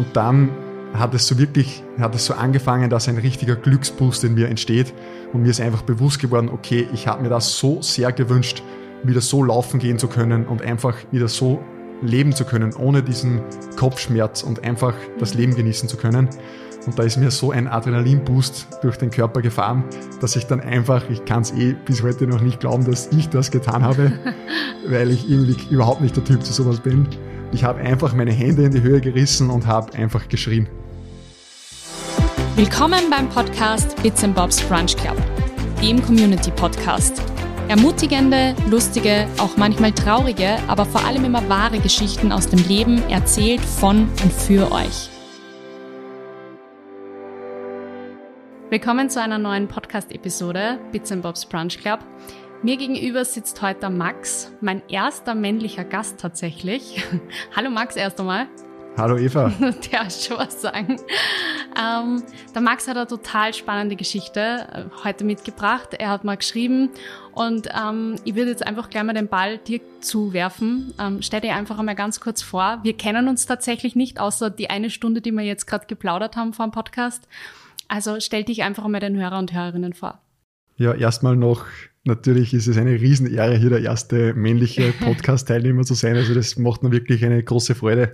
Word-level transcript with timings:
Und 0.00 0.16
dann 0.16 0.48
hat 0.94 1.12
es 1.12 1.28
so 1.28 1.38
wirklich, 1.38 1.84
hat 1.98 2.14
es 2.14 2.24
so 2.24 2.32
angefangen, 2.32 2.88
dass 2.88 3.06
ein 3.06 3.18
richtiger 3.18 3.54
Glücksboost 3.54 4.24
in 4.24 4.32
mir 4.32 4.48
entsteht. 4.48 4.94
Und 5.34 5.42
mir 5.42 5.50
ist 5.50 5.60
einfach 5.60 5.82
bewusst 5.82 6.20
geworden, 6.20 6.48
okay, 6.48 6.88
ich 6.94 7.06
habe 7.06 7.22
mir 7.22 7.28
das 7.28 7.58
so 7.58 7.82
sehr 7.82 8.10
gewünscht, 8.10 8.62
wieder 9.02 9.20
so 9.20 9.42
laufen 9.44 9.78
gehen 9.78 9.98
zu 9.98 10.08
können 10.08 10.46
und 10.46 10.62
einfach 10.62 10.96
wieder 11.10 11.28
so 11.28 11.62
leben 12.00 12.32
zu 12.32 12.46
können, 12.46 12.72
ohne 12.72 13.02
diesen 13.02 13.42
Kopfschmerz 13.76 14.42
und 14.42 14.64
einfach 14.64 14.94
das 15.18 15.34
Leben 15.34 15.54
genießen 15.54 15.86
zu 15.86 15.98
können. 15.98 16.30
Und 16.86 16.98
da 16.98 17.02
ist 17.02 17.18
mir 17.18 17.30
so 17.30 17.50
ein 17.50 17.68
Adrenalinboost 17.68 18.78
durch 18.80 18.96
den 18.96 19.10
Körper 19.10 19.42
gefahren, 19.42 19.84
dass 20.22 20.34
ich 20.34 20.46
dann 20.46 20.62
einfach, 20.62 21.10
ich 21.10 21.26
kann 21.26 21.42
es 21.42 21.52
eh 21.52 21.74
bis 21.74 22.02
heute 22.02 22.26
noch 22.26 22.40
nicht 22.40 22.58
glauben, 22.58 22.86
dass 22.86 23.08
ich 23.12 23.28
das 23.28 23.50
getan 23.50 23.84
habe, 23.84 24.12
weil 24.88 25.10
ich 25.10 25.28
irgendwie 25.28 25.58
überhaupt 25.68 26.00
nicht 26.00 26.16
der 26.16 26.24
Typ 26.24 26.42
zu 26.42 26.54
sowas 26.54 26.80
bin. 26.80 27.06
Ich 27.52 27.64
habe 27.64 27.80
einfach 27.80 28.14
meine 28.14 28.30
Hände 28.30 28.64
in 28.64 28.70
die 28.70 28.80
Höhe 28.80 29.00
gerissen 29.00 29.50
und 29.50 29.66
habe 29.66 29.92
einfach 29.94 30.28
geschrien. 30.28 30.68
Willkommen 32.54 33.10
beim 33.10 33.28
Podcast 33.28 34.00
Bits 34.04 34.24
Bobs 34.28 34.62
Brunch 34.62 34.96
Club, 34.96 35.16
dem 35.82 36.00
Community 36.00 36.52
Podcast. 36.52 37.20
Ermutigende, 37.66 38.54
lustige, 38.68 39.26
auch 39.38 39.56
manchmal 39.56 39.90
traurige, 39.90 40.58
aber 40.68 40.84
vor 40.84 41.04
allem 41.04 41.24
immer 41.24 41.48
wahre 41.48 41.80
Geschichten 41.80 42.30
aus 42.30 42.46
dem 42.48 42.60
Leben 42.68 43.02
erzählt 43.10 43.60
von 43.60 44.02
und 44.22 44.32
für 44.32 44.70
euch. 44.70 45.10
Willkommen 48.70 49.10
zu 49.10 49.20
einer 49.20 49.38
neuen 49.38 49.66
Podcast-Episode 49.66 50.78
Bits 50.92 51.12
Bobs 51.20 51.46
Brunch 51.46 51.80
Club. 51.80 51.98
Mir 52.62 52.76
gegenüber 52.76 53.24
sitzt 53.24 53.62
heute 53.62 53.88
Max, 53.88 54.52
mein 54.60 54.82
erster 54.86 55.34
männlicher 55.34 55.82
Gast 55.82 56.20
tatsächlich. 56.20 57.02
Hallo 57.56 57.70
Max 57.70 57.96
erst 57.96 58.20
einmal. 58.20 58.48
Hallo 58.98 59.16
Eva. 59.16 59.48
Der 59.90 60.10
schon 60.10 60.36
was 60.36 60.60
sagen. 60.60 61.00
Ähm, 61.80 62.22
der 62.54 62.60
Max 62.60 62.86
hat 62.86 62.98
eine 62.98 63.06
total 63.06 63.54
spannende 63.54 63.96
Geschichte 63.96 64.40
äh, 64.40 64.84
heute 65.04 65.24
mitgebracht. 65.24 65.94
Er 65.94 66.10
hat 66.10 66.24
mal 66.24 66.36
geschrieben 66.36 66.90
und 67.32 67.68
ähm, 67.68 68.16
ich 68.24 68.34
würde 68.34 68.50
jetzt 68.50 68.66
einfach 68.66 68.90
gleich 68.90 69.04
mal 69.04 69.14
den 69.14 69.28
Ball 69.28 69.56
dir 69.56 69.80
zuwerfen. 70.00 70.92
Ähm, 71.00 71.22
stell 71.22 71.40
dir 71.40 71.54
einfach 71.54 71.78
einmal 71.78 71.94
ganz 71.94 72.20
kurz 72.20 72.42
vor. 72.42 72.80
Wir 72.82 72.94
kennen 72.94 73.28
uns 73.28 73.46
tatsächlich 73.46 73.96
nicht, 73.96 74.20
außer 74.20 74.50
die 74.50 74.68
eine 74.68 74.90
Stunde, 74.90 75.22
die 75.22 75.32
wir 75.32 75.44
jetzt 75.44 75.66
gerade 75.66 75.86
geplaudert 75.86 76.36
haben 76.36 76.52
vor 76.52 76.66
dem 76.66 76.72
Podcast. 76.72 77.26
Also 77.88 78.20
stell 78.20 78.44
dich 78.44 78.64
einfach 78.64 78.84
einmal 78.84 79.00
den 79.00 79.16
Hörer 79.16 79.38
und 79.38 79.54
Hörerinnen 79.54 79.94
vor. 79.94 80.18
Ja, 80.76 80.92
erstmal 80.92 81.36
noch, 81.36 81.64
natürlich 82.04 82.54
ist 82.54 82.66
es 82.66 82.76
eine 82.76 83.00
Riesenehre, 83.00 83.56
hier 83.56 83.70
der 83.70 83.82
erste 83.82 84.34
männliche 84.34 84.92
Podcast-Teilnehmer 85.00 85.82
zu 85.82 85.94
sein. 85.94 86.16
Also 86.16 86.34
das 86.34 86.56
macht 86.56 86.82
mir 86.82 86.92
wirklich 86.92 87.24
eine 87.24 87.42
große 87.42 87.74
Freude 87.74 88.12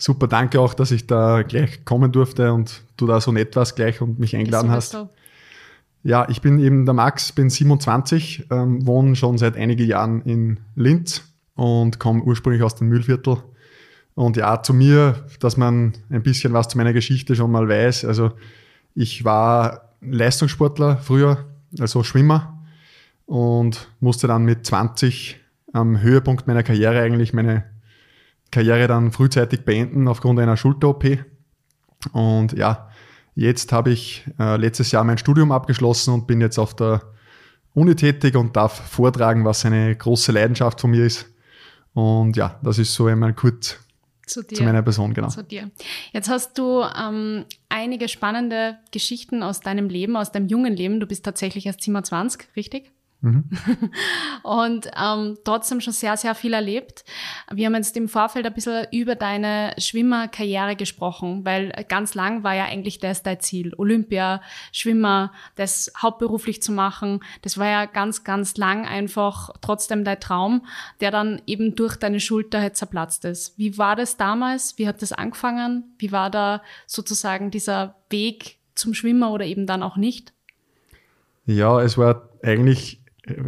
super, 0.00 0.26
danke 0.26 0.60
auch, 0.60 0.74
dass 0.74 0.90
ich 0.90 1.06
da 1.06 1.42
gleich 1.42 1.84
kommen 1.84 2.10
durfte 2.10 2.52
und 2.52 2.82
du 2.96 3.06
da 3.06 3.20
so 3.20 3.32
nett 3.32 3.54
warst 3.56 3.76
gleich 3.76 4.00
und 4.00 4.18
mich 4.18 4.34
eingeladen 4.34 4.70
hast. 4.70 4.92
So. 4.92 5.10
Ja, 6.02 6.26
ich 6.28 6.40
bin 6.40 6.58
eben 6.58 6.86
der 6.86 6.94
Max, 6.94 7.32
bin 7.32 7.50
27, 7.50 8.46
ähm, 8.50 8.86
wohne 8.86 9.14
schon 9.14 9.36
seit 9.36 9.56
einigen 9.56 9.86
Jahren 9.86 10.22
in 10.22 10.60
Linz 10.74 11.22
und 11.54 11.98
komme 11.98 12.22
ursprünglich 12.22 12.62
aus 12.62 12.74
dem 12.74 12.88
Mühlviertel. 12.88 13.38
Und 14.14 14.36
ja, 14.36 14.62
zu 14.62 14.72
mir, 14.72 15.26
dass 15.40 15.56
man 15.56 15.92
ein 16.08 16.22
bisschen 16.22 16.52
was 16.52 16.68
zu 16.68 16.78
meiner 16.78 16.92
Geschichte 16.92 17.36
schon 17.36 17.52
mal 17.52 17.68
weiß. 17.68 18.06
Also 18.06 18.32
ich 18.94 19.24
war 19.24 19.94
Leistungssportler 20.00 20.96
früher, 20.96 21.44
also 21.78 22.02
Schwimmer 22.02 22.59
und 23.30 23.86
musste 24.00 24.26
dann 24.26 24.44
mit 24.44 24.66
20 24.66 25.36
am 25.72 26.00
Höhepunkt 26.00 26.48
meiner 26.48 26.64
Karriere 26.64 27.00
eigentlich 27.00 27.32
meine 27.32 27.62
Karriere 28.50 28.88
dann 28.88 29.12
frühzeitig 29.12 29.64
beenden 29.64 30.08
aufgrund 30.08 30.40
einer 30.40 30.56
Schulter-OP. 30.56 31.04
Und 32.12 32.54
ja, 32.54 32.90
jetzt 33.36 33.70
habe 33.70 33.90
ich 33.90 34.24
äh, 34.40 34.56
letztes 34.56 34.90
Jahr 34.90 35.04
mein 35.04 35.16
Studium 35.16 35.52
abgeschlossen 35.52 36.12
und 36.12 36.26
bin 36.26 36.40
jetzt 36.40 36.58
auf 36.58 36.74
der 36.74 37.02
Uni 37.72 37.94
tätig 37.94 38.34
und 38.34 38.56
darf 38.56 38.90
vortragen, 38.90 39.44
was 39.44 39.64
eine 39.64 39.94
große 39.94 40.32
Leidenschaft 40.32 40.80
von 40.80 40.90
mir 40.90 41.04
ist. 41.04 41.26
Und 41.94 42.36
ja, 42.36 42.58
das 42.64 42.80
ist 42.80 42.92
so 42.92 43.06
einmal 43.06 43.32
kurz 43.32 43.76
zu, 44.26 44.42
dir, 44.42 44.56
zu 44.56 44.64
meiner 44.64 44.82
Person, 44.82 45.14
genau. 45.14 45.28
Zu 45.28 45.44
dir. 45.44 45.70
Jetzt 46.12 46.28
hast 46.28 46.58
du 46.58 46.82
ähm, 46.82 47.44
einige 47.68 48.08
spannende 48.08 48.78
Geschichten 48.90 49.44
aus 49.44 49.60
deinem 49.60 49.88
Leben, 49.88 50.16
aus 50.16 50.32
deinem 50.32 50.48
jungen 50.48 50.74
Leben. 50.74 50.98
Du 50.98 51.06
bist 51.06 51.24
tatsächlich 51.24 51.66
erst 51.66 51.82
27, 51.82 52.48
richtig? 52.56 52.90
Mhm. 53.22 53.44
und 54.42 54.90
ähm, 54.96 55.36
trotzdem 55.44 55.80
schon 55.80 55.92
sehr, 55.92 56.16
sehr 56.16 56.34
viel 56.34 56.54
erlebt. 56.54 57.04
Wir 57.52 57.66
haben 57.66 57.74
jetzt 57.74 57.96
im 57.96 58.08
Vorfeld 58.08 58.46
ein 58.46 58.54
bisschen 58.54 58.86
über 58.92 59.14
deine 59.14 59.74
Schwimmerkarriere 59.76 60.74
gesprochen, 60.74 61.44
weil 61.44 61.70
ganz 61.88 62.14
lang 62.14 62.44
war 62.44 62.54
ja 62.54 62.64
eigentlich 62.64 62.98
das 62.98 63.22
dein 63.22 63.40
Ziel. 63.40 63.74
Olympia, 63.76 64.40
Schwimmer, 64.72 65.32
das 65.56 65.92
hauptberuflich 66.00 66.62
zu 66.62 66.72
machen. 66.72 67.20
Das 67.42 67.58
war 67.58 67.66
ja 67.66 67.84
ganz, 67.84 68.24
ganz 68.24 68.56
lang 68.56 68.86
einfach 68.86 69.50
trotzdem 69.60 70.04
dein 70.04 70.20
Traum, 70.20 70.64
der 71.00 71.10
dann 71.10 71.42
eben 71.46 71.74
durch 71.74 71.96
deine 71.96 72.20
Schulter 72.20 72.60
halt 72.60 72.76
zerplatzt 72.76 73.26
ist. 73.26 73.58
Wie 73.58 73.76
war 73.76 73.96
das 73.96 74.16
damals? 74.16 74.78
Wie 74.78 74.88
hat 74.88 75.02
das 75.02 75.12
angefangen? 75.12 75.94
Wie 75.98 76.10
war 76.10 76.30
da 76.30 76.62
sozusagen 76.86 77.50
dieser 77.50 77.96
Weg 78.08 78.56
zum 78.74 78.94
Schwimmer 78.94 79.30
oder 79.30 79.44
eben 79.44 79.66
dann 79.66 79.82
auch 79.82 79.96
nicht? 79.96 80.32
Ja, 81.44 81.80
es 81.82 81.98
war 81.98 82.28
eigentlich 82.42 82.99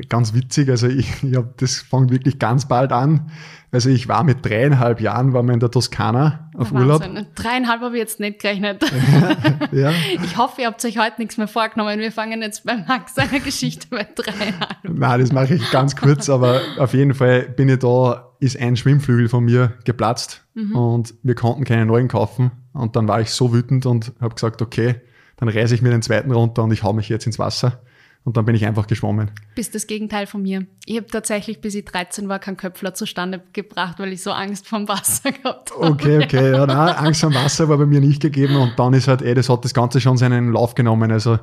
ganz 0.09 0.34
witzig. 0.34 0.69
Also 0.69 0.88
ich, 0.88 1.10
ich 1.22 1.37
hab, 1.37 1.56
das 1.59 1.77
fängt 1.77 2.10
wirklich 2.10 2.38
ganz 2.38 2.66
bald 2.66 2.93
an. 2.93 3.31
Also 3.71 3.88
ich 3.88 4.06
war 4.06 4.22
mit 4.22 4.44
dreieinhalb 4.44 5.00
Jahren, 5.00 5.33
waren 5.33 5.47
wir 5.47 5.55
in 5.55 5.60
der 5.60 5.71
Toskana 5.71 6.50
auf 6.55 6.72
Wahnsinn. 6.72 7.12
Urlaub. 7.16 7.34
Dreieinhalb 7.34 7.81
habe 7.81 7.94
ich 7.97 8.00
jetzt 8.00 8.21
nicht 8.21 8.38
gerechnet. 8.38 8.84
ja. 9.72 9.91
Ich 10.22 10.37
hoffe, 10.37 10.60
ihr 10.60 10.66
habt 10.66 10.84
euch 10.84 10.99
heute 10.99 11.19
nichts 11.19 11.38
mehr 11.38 11.49
vorgenommen. 11.49 11.99
Wir 11.99 12.12
fangen 12.12 12.43
jetzt 12.43 12.66
bei 12.66 12.77
Max 12.77 13.15
seiner 13.15 13.41
Geschichte 13.41 13.87
bei 13.88 14.06
dreieinhalb. 14.15 14.77
Nein, 14.83 15.21
das 15.21 15.33
mache 15.33 15.55
ich 15.55 15.71
ganz 15.71 15.97
kurz, 15.97 16.28
aber 16.28 16.60
auf 16.77 16.93
jeden 16.93 17.15
Fall 17.15 17.43
bin 17.43 17.71
ich 17.71 17.78
da, 17.78 18.31
ist 18.41 18.60
ein 18.60 18.77
Schwimmflügel 18.77 19.31
von 19.31 19.44
mir 19.44 19.72
geplatzt 19.84 20.44
mhm. 20.53 20.77
und 20.77 21.15
wir 21.22 21.34
konnten 21.34 21.65
keine 21.65 21.87
neuen 21.87 22.09
kaufen. 22.09 22.50
Und 22.75 22.94
dann 22.94 23.09
war 23.09 23.22
ich 23.22 23.31
so 23.31 23.54
wütend 23.54 23.87
und 23.87 24.12
habe 24.21 24.34
gesagt, 24.34 24.60
okay, 24.60 24.97
dann 25.39 25.49
reiße 25.49 25.75
ich 25.75 25.81
mir 25.81 25.91
den 25.91 26.03
zweiten 26.03 26.31
runter 26.31 26.62
und 26.62 26.72
ich 26.72 26.83
hau 26.83 26.93
mich 26.93 27.09
jetzt 27.09 27.27
ins 27.27 27.39
Wasser. 27.39 27.81
Und 28.25 28.37
dann 28.37 28.44
bin 28.44 28.55
ich 28.55 28.65
einfach 28.65 28.87
geschwommen. 28.87 29.33
Bist 29.56 29.75
das 29.75 29.88
Gegenteil 29.88 30.27
von 30.27 30.43
mir. 30.43 30.66
Ich 30.87 30.97
habe 30.97 31.09
tatsächlich, 31.09 31.60
bis 31.60 31.75
ich 31.75 31.84
13 31.84 32.28
war, 32.28 32.38
keinen 32.38 32.56
Köpfler 32.56 32.94
zustande 32.94 33.43
gebracht, 33.53 33.99
weil 33.99 34.12
ich 34.12 34.22
so 34.22 34.31
Angst 34.31 34.69
vom 34.69 34.87
Wasser 34.87 35.33
gehabt 35.43 35.72
habe. 35.72 35.87
Okay, 35.87 36.22
okay. 36.22 36.53
Ja, 36.53 36.66
nein, 36.66 36.94
Angst 36.97 37.21
vom 37.21 37.34
Wasser 37.34 37.69
war 37.69 37.78
bei 37.78 37.87
mir 37.87 38.00
nicht 38.00 38.22
gegeben. 38.22 38.56
Und 38.56 38.78
dann 38.78 38.93
ist 38.94 39.09
halt, 39.09 39.22
eh, 39.22 39.34
das 39.34 39.49
hat 39.49 39.65
das 39.65 39.75
Ganze 39.75 40.00
schon 40.00 40.16
seinen 40.16 40.53
Lauf 40.53 40.75
genommen. 40.75 41.10
Also 41.10 41.38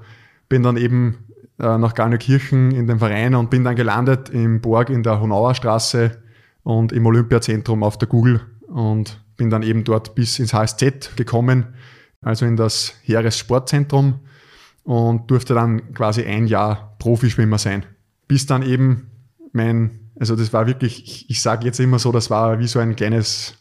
bin 0.48 0.64
dann 0.64 0.78
eben 0.78 1.18
äh, 1.60 1.78
nach 1.78 1.94
Garnenkirchen 1.94 2.72
in 2.72 2.88
den 2.88 3.00
Verein 3.00 3.36
und 3.36 3.50
bin 3.50 3.66
dann 3.66 3.76
gelandet 3.76 4.30
im 4.30 4.62
Borg 4.62 4.90
in 4.90 5.04
der 5.04 5.20
Honauer 5.20 5.56
Straße 5.56 6.22
und 6.64 6.94
im 6.94 7.06
Olympiazentrum 7.06 7.84
auf 7.84 7.98
der 7.98 8.08
Google 8.08 8.42
und 8.68 9.20
bin 9.36 9.50
dann 9.50 9.64
eben 9.64 9.84
dort 9.84 10.16
bis 10.16 10.40
ins 10.40 10.54
HSZ 10.54 11.16
gekommen, 11.18 11.68
also 12.22 12.46
in 12.46 12.56
das 12.56 12.94
Heeressportzentrum 13.04 14.22
und 14.90 15.30
durfte 15.30 15.54
dann 15.54 15.94
quasi 15.94 16.24
ein 16.24 16.48
Jahr 16.48 16.96
Profischwimmer 16.98 17.60
sein. 17.60 17.86
Bis 18.28 18.48
dann 18.48 18.64
eben 18.64 19.12
mein, 19.52 20.00
also 20.20 20.36
das 20.36 20.52
war 20.52 20.66
wirklich, 20.66 21.04
ich, 21.04 21.30
ich 21.30 21.42
sage 21.44 21.64
jetzt 21.64 21.80
immer 21.80 22.00
so, 22.00 22.12
das 22.12 22.32
war 22.32 22.58
wie 22.58 22.66
so 22.66 22.80
ein 22.80 22.96
kleines, 22.96 23.54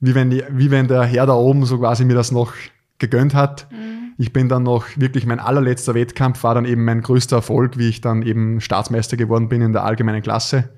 wie 0.00 0.14
wenn, 0.14 0.28
die, 0.28 0.44
wie 0.50 0.70
wenn 0.70 0.88
der 0.88 1.04
Herr 1.04 1.24
da 1.24 1.32
oben 1.32 1.64
so 1.64 1.78
quasi 1.78 2.04
mir 2.04 2.14
das 2.14 2.32
noch 2.32 2.52
gegönnt 2.98 3.32
hat. 3.32 3.66
Mhm. 3.72 4.12
Ich 4.18 4.34
bin 4.34 4.50
dann 4.50 4.64
noch 4.64 4.84
wirklich 4.96 5.24
mein 5.24 5.40
allerletzter 5.40 5.94
Wettkampf 5.94 6.42
war 6.42 6.54
dann 6.54 6.66
eben 6.66 6.84
mein 6.84 7.00
größter 7.00 7.36
Erfolg, 7.36 7.78
wie 7.78 7.88
ich 7.88 8.02
dann 8.02 8.20
eben 8.20 8.60
Staatsmeister 8.60 9.16
geworden 9.16 9.48
bin 9.48 9.62
in 9.62 9.72
der 9.72 9.84
allgemeinen 9.84 10.20
Klasse. 10.20 10.68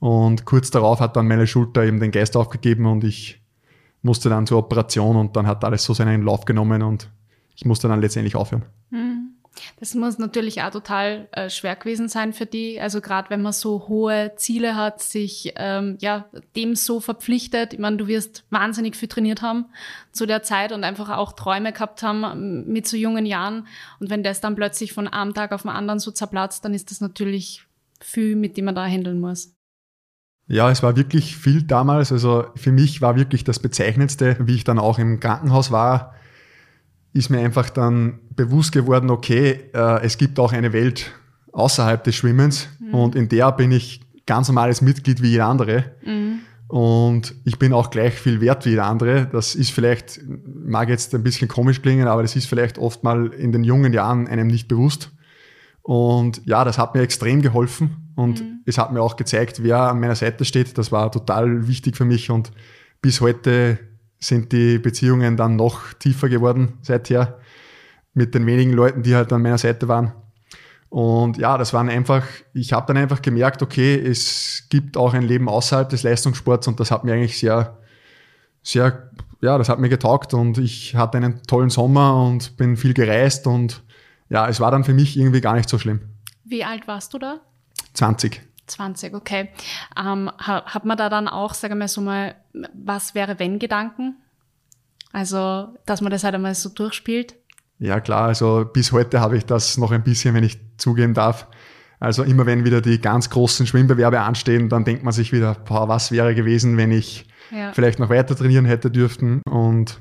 Und 0.00 0.44
kurz 0.44 0.72
darauf 0.72 0.98
hat 0.98 1.14
dann 1.14 1.28
meine 1.28 1.46
Schulter 1.46 1.84
eben 1.84 2.00
den 2.00 2.10
Geist 2.10 2.36
aufgegeben 2.36 2.86
und 2.86 3.04
ich 3.04 3.40
musste 4.02 4.28
dann 4.28 4.48
zur 4.48 4.58
Operation 4.58 5.14
und 5.14 5.36
dann 5.36 5.46
hat 5.46 5.64
alles 5.64 5.84
so 5.84 5.94
seinen 5.94 6.22
Lauf 6.22 6.46
genommen 6.46 6.82
und 6.82 7.08
ich 7.54 7.64
musste 7.64 7.88
dann 7.88 8.00
letztendlich 8.00 8.36
aufhören. 8.36 8.64
Mhm. 8.90 9.34
Das 9.78 9.94
muss 9.94 10.18
natürlich 10.18 10.62
auch 10.62 10.70
total 10.70 11.28
äh, 11.32 11.48
schwer 11.48 11.76
gewesen 11.76 12.08
sein 12.08 12.32
für 12.32 12.46
die. 12.46 12.80
Also 12.80 13.00
gerade 13.00 13.30
wenn 13.30 13.42
man 13.42 13.52
so 13.52 13.88
hohe 13.88 14.32
Ziele 14.36 14.74
hat, 14.74 15.00
sich 15.00 15.52
ähm, 15.56 15.96
ja 16.00 16.26
dem 16.56 16.74
so 16.74 17.00
verpflichtet. 17.00 17.72
Ich 17.72 17.78
meine, 17.78 17.96
du 17.96 18.06
wirst 18.06 18.44
wahnsinnig 18.50 18.96
viel 18.96 19.08
trainiert 19.08 19.42
haben 19.42 19.66
zu 20.12 20.26
der 20.26 20.42
Zeit 20.42 20.72
und 20.72 20.84
einfach 20.84 21.10
auch 21.10 21.32
Träume 21.32 21.72
gehabt 21.72 22.02
haben 22.02 22.24
ähm, 22.24 22.64
mit 22.66 22.86
so 22.86 22.96
jungen 22.96 23.26
Jahren. 23.26 23.66
Und 24.00 24.10
wenn 24.10 24.22
das 24.22 24.40
dann 24.40 24.56
plötzlich 24.56 24.92
von 24.92 25.08
einem 25.08 25.34
Tag 25.34 25.52
auf 25.52 25.62
den 25.62 25.70
anderen 25.70 26.00
so 26.00 26.10
zerplatzt, 26.10 26.64
dann 26.64 26.74
ist 26.74 26.90
das 26.90 27.00
natürlich 27.00 27.64
viel, 28.00 28.36
mit 28.36 28.56
dem 28.56 28.66
man 28.66 28.74
da 28.74 28.84
handeln 28.84 29.20
muss. 29.20 29.54
Ja, 30.46 30.70
es 30.70 30.82
war 30.82 30.96
wirklich 30.96 31.36
viel 31.36 31.62
damals. 31.62 32.12
Also 32.12 32.46
für 32.54 32.70
mich 32.70 33.00
war 33.00 33.16
wirklich 33.16 33.44
das 33.44 33.60
Bezeichnendste, 33.60 34.36
wie 34.40 34.56
ich 34.56 34.64
dann 34.64 34.78
auch 34.78 34.98
im 34.98 35.20
Krankenhaus 35.20 35.70
war, 35.70 36.14
ist 37.14 37.30
mir 37.30 37.38
einfach 37.38 37.70
dann 37.70 38.18
bewusst 38.36 38.72
geworden, 38.72 39.08
okay, 39.08 39.70
äh, 39.72 40.02
es 40.02 40.18
gibt 40.18 40.38
auch 40.38 40.52
eine 40.52 40.72
Welt 40.72 41.12
außerhalb 41.52 42.02
des 42.04 42.16
Schwimmens 42.16 42.68
mhm. 42.80 42.94
und 42.94 43.14
in 43.14 43.28
der 43.28 43.52
bin 43.52 43.72
ich 43.72 44.02
ganz 44.26 44.48
normales 44.48 44.82
Mitglied 44.82 45.22
wie 45.22 45.30
jeder 45.30 45.46
andere. 45.46 45.92
Mhm. 46.04 46.40
Und 46.66 47.34
ich 47.44 47.58
bin 47.58 47.72
auch 47.72 47.90
gleich 47.90 48.14
viel 48.14 48.40
wert 48.40 48.66
wie 48.66 48.74
der 48.74 48.86
andere. 48.86 49.26
Das 49.30 49.54
ist 49.54 49.70
vielleicht, 49.70 50.20
mag 50.44 50.88
jetzt 50.88 51.14
ein 51.14 51.22
bisschen 51.22 51.46
komisch 51.46 51.82
klingen, 51.82 52.08
aber 52.08 52.22
das 52.22 52.34
ist 52.34 52.46
vielleicht 52.46 52.78
oft 52.78 53.04
mal 53.04 53.28
in 53.28 53.52
den 53.52 53.62
jungen 53.62 53.92
Jahren 53.92 54.26
einem 54.26 54.48
nicht 54.48 54.66
bewusst. 54.66 55.12
Und 55.82 56.40
ja, 56.46 56.64
das 56.64 56.78
hat 56.78 56.94
mir 56.94 57.02
extrem 57.02 57.42
geholfen 57.42 58.12
und 58.16 58.40
mhm. 58.40 58.60
es 58.64 58.78
hat 58.78 58.92
mir 58.92 59.02
auch 59.02 59.16
gezeigt, 59.16 59.62
wer 59.62 59.78
an 59.78 60.00
meiner 60.00 60.16
Seite 60.16 60.44
steht. 60.44 60.76
Das 60.78 60.90
war 60.90 61.12
total 61.12 61.68
wichtig 61.68 61.96
für 61.96 62.06
mich 62.06 62.30
und 62.30 62.50
bis 63.02 63.20
heute 63.20 63.78
sind 64.18 64.52
die 64.52 64.78
Beziehungen 64.78 65.36
dann 65.36 65.56
noch 65.56 65.92
tiefer 65.94 66.28
geworden 66.28 66.78
seither 66.82 67.38
mit 68.14 68.34
den 68.34 68.46
wenigen 68.46 68.72
Leuten, 68.72 69.02
die 69.02 69.14
halt 69.14 69.32
an 69.32 69.42
meiner 69.42 69.58
Seite 69.58 69.88
waren. 69.88 70.12
Und 70.88 71.38
ja, 71.38 71.58
das 71.58 71.72
waren 71.74 71.88
einfach, 71.88 72.24
ich 72.52 72.72
habe 72.72 72.86
dann 72.86 72.96
einfach 72.96 73.20
gemerkt, 73.20 73.62
okay, 73.62 73.96
es 73.96 74.66
gibt 74.70 74.96
auch 74.96 75.12
ein 75.12 75.24
Leben 75.24 75.48
außerhalb 75.48 75.88
des 75.88 76.04
Leistungssports 76.04 76.68
und 76.68 76.78
das 76.78 76.92
hat 76.92 77.02
mir 77.02 77.14
eigentlich 77.14 77.36
sehr, 77.36 77.78
sehr, 78.62 79.10
ja, 79.40 79.58
das 79.58 79.68
hat 79.68 79.80
mir 79.80 79.88
getaugt 79.88 80.34
und 80.34 80.56
ich 80.58 80.94
hatte 80.94 81.18
einen 81.18 81.42
tollen 81.42 81.70
Sommer 81.70 82.24
und 82.24 82.56
bin 82.56 82.76
viel 82.76 82.94
gereist 82.94 83.48
und 83.48 83.82
ja, 84.28 84.48
es 84.48 84.60
war 84.60 84.70
dann 84.70 84.84
für 84.84 84.94
mich 84.94 85.16
irgendwie 85.16 85.40
gar 85.40 85.54
nicht 85.54 85.68
so 85.68 85.78
schlimm. 85.78 86.00
Wie 86.44 86.64
alt 86.64 86.86
warst 86.86 87.12
du 87.12 87.18
da? 87.18 87.40
20. 87.94 88.40
20, 88.66 89.14
okay. 89.14 89.50
Ähm, 89.98 90.30
hat 90.38 90.84
man 90.84 90.96
da 90.96 91.08
dann 91.08 91.28
auch, 91.28 91.54
sagen 91.54 91.78
wir 91.78 91.88
so 91.88 92.00
mal, 92.00 92.34
was 92.72 93.14
wäre 93.14 93.38
wenn 93.38 93.58
Gedanken? 93.58 94.16
Also, 95.12 95.68
dass 95.86 96.00
man 96.00 96.10
das 96.10 96.24
halt 96.24 96.34
einmal 96.34 96.54
so 96.54 96.68
durchspielt? 96.68 97.36
Ja, 97.78 98.00
klar. 98.00 98.26
Also 98.26 98.68
bis 98.72 98.92
heute 98.92 99.20
habe 99.20 99.36
ich 99.36 99.46
das 99.46 99.76
noch 99.78 99.92
ein 99.92 100.02
bisschen, 100.02 100.34
wenn 100.34 100.44
ich 100.44 100.58
zugeben 100.76 101.14
darf. 101.14 101.46
Also 102.00 102.22
immer 102.22 102.46
wenn 102.46 102.64
wieder 102.64 102.80
die 102.80 103.00
ganz 103.00 103.30
großen 103.30 103.66
Schwimmbewerbe 103.66 104.20
anstehen, 104.20 104.68
dann 104.68 104.84
denkt 104.84 105.04
man 105.04 105.12
sich 105.12 105.32
wieder, 105.32 105.54
boah, 105.54 105.88
was 105.88 106.10
wäre 106.12 106.34
gewesen, 106.34 106.76
wenn 106.76 106.90
ich 106.90 107.26
ja. 107.50 107.72
vielleicht 107.72 107.98
noch 107.98 108.10
weiter 108.10 108.36
trainieren 108.36 108.64
hätte 108.64 108.90
dürften. 108.90 109.40
Und 109.48 110.00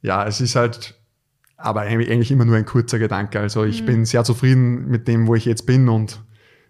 ja, 0.00 0.26
es 0.26 0.40
ist 0.40 0.56
halt 0.56 0.94
aber 1.56 1.80
eigentlich 1.80 2.30
immer 2.30 2.44
nur 2.44 2.56
ein 2.56 2.64
kurzer 2.64 2.98
Gedanke. 2.98 3.40
Also 3.40 3.64
ich 3.64 3.82
mhm. 3.82 3.86
bin 3.86 4.04
sehr 4.04 4.24
zufrieden 4.24 4.88
mit 4.88 5.08
dem, 5.08 5.26
wo 5.26 5.34
ich 5.34 5.44
jetzt 5.44 5.66
bin 5.66 5.88
und 5.88 6.20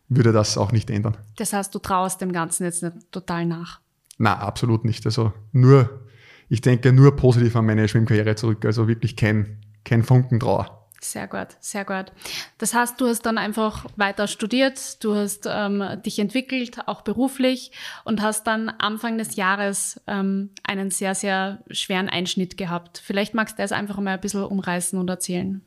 würde 0.09 0.33
das 0.33 0.59
auch 0.59 0.73
nicht 0.73 0.91
ändern. 0.91 1.17
Das 1.37 1.53
heißt, 1.53 1.75
du 1.75 1.79
traust 1.79 2.21
dem 2.21 2.33
Ganzen 2.33 2.65
jetzt 2.65 2.83
nicht 2.83 3.13
total 3.13 3.47
nach? 3.47 3.81
Na, 4.19 4.39
absolut 4.39 4.85
nicht. 4.85 5.07
Also 5.07 5.33
nur, 5.53 6.07
ich 6.49 6.61
denke 6.61 6.93
nur 6.93 7.17
positiv 7.17 7.55
an 7.57 7.67
meine 7.67 7.89
Schwimmkarriere 7.89 8.35
zurück. 8.35 8.65
Also 8.65 8.89
wirklich 8.89 9.17
kein 9.17 9.59
kein 9.89 10.03
Funken 10.03 10.39
Trauer. 10.39 10.75
Sehr 11.01 11.29
gut, 11.29 11.49
sehr 11.61 11.85
gut. 11.85 12.07
Das 12.59 12.75
heißt, 12.75 13.01
du 13.01 13.07
hast 13.07 13.23
dann 13.23 13.39
einfach 13.39 13.87
weiter 13.95 14.27
studiert, 14.27 15.03
du 15.05 15.15
hast 15.15 15.49
ähm, 15.49 15.85
dich 16.05 16.19
entwickelt, 16.19 16.89
auch 16.89 17.03
beruflich 17.03 17.71
und 18.05 18.21
hast 18.21 18.49
dann 18.49 18.69
Anfang 18.69 19.17
des 19.17 19.37
Jahres 19.37 20.01
ähm, 20.09 20.51
einen 20.65 20.91
sehr, 20.91 21.15
sehr 21.15 21.63
schweren 21.71 22.09
Einschnitt 22.09 22.57
gehabt. 22.57 22.99
Vielleicht 22.99 23.33
magst 23.33 23.59
du 23.59 23.63
das 23.63 23.71
einfach 23.71 23.99
mal 23.99 24.15
ein 24.15 24.21
bisschen 24.21 24.43
umreißen 24.43 24.99
und 24.99 25.09
erzählen. 25.09 25.63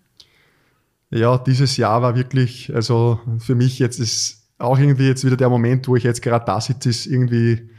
Ja, 1.11 1.37
dieses 1.37 1.75
Jahr 1.77 2.01
war 2.01 2.15
wirklich, 2.15 2.73
also 2.73 3.19
für 3.39 3.53
mich 3.53 3.79
jetzt 3.79 3.99
ist 3.99 4.47
auch 4.57 4.79
irgendwie 4.79 5.07
jetzt 5.07 5.25
wieder 5.25 5.35
der 5.35 5.49
Moment, 5.49 5.87
wo 5.87 5.95
ich 5.95 6.03
jetzt 6.03 6.21
gerade 6.21 6.45
da 6.45 6.61
sitze, 6.61 6.89
ist 6.89 7.05
irgendwie 7.05 7.53
ein 7.53 7.69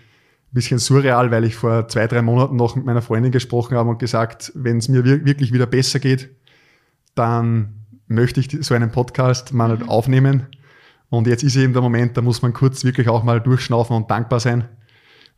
bisschen 0.52 0.78
surreal, 0.78 1.30
weil 1.30 1.44
ich 1.44 1.54
vor 1.54 1.88
zwei, 1.88 2.06
drei 2.06 2.20
Monaten 2.20 2.56
noch 2.56 2.76
mit 2.76 2.84
meiner 2.84 3.00
Freundin 3.00 3.32
gesprochen 3.32 3.76
habe 3.76 3.88
und 3.88 3.98
gesagt, 3.98 4.52
wenn 4.54 4.78
es 4.78 4.88
mir 4.88 5.04
wirklich 5.04 5.52
wieder 5.52 5.66
besser 5.66 5.98
geht, 5.98 6.30
dann 7.14 7.86
möchte 8.06 8.40
ich 8.40 8.50
so 8.60 8.74
einen 8.74 8.90
Podcast 8.90 9.54
mal 9.54 9.76
mhm. 9.76 9.88
aufnehmen. 9.88 10.46
Und 11.08 11.26
jetzt 11.26 11.42
ist 11.42 11.56
eben 11.56 11.72
der 11.72 11.82
Moment, 11.82 12.16
da 12.16 12.22
muss 12.22 12.42
man 12.42 12.52
kurz 12.52 12.84
wirklich 12.84 13.08
auch 13.08 13.22
mal 13.22 13.40
durchschnaufen 13.40 13.96
und 13.96 14.10
dankbar 14.10 14.40
sein. 14.40 14.68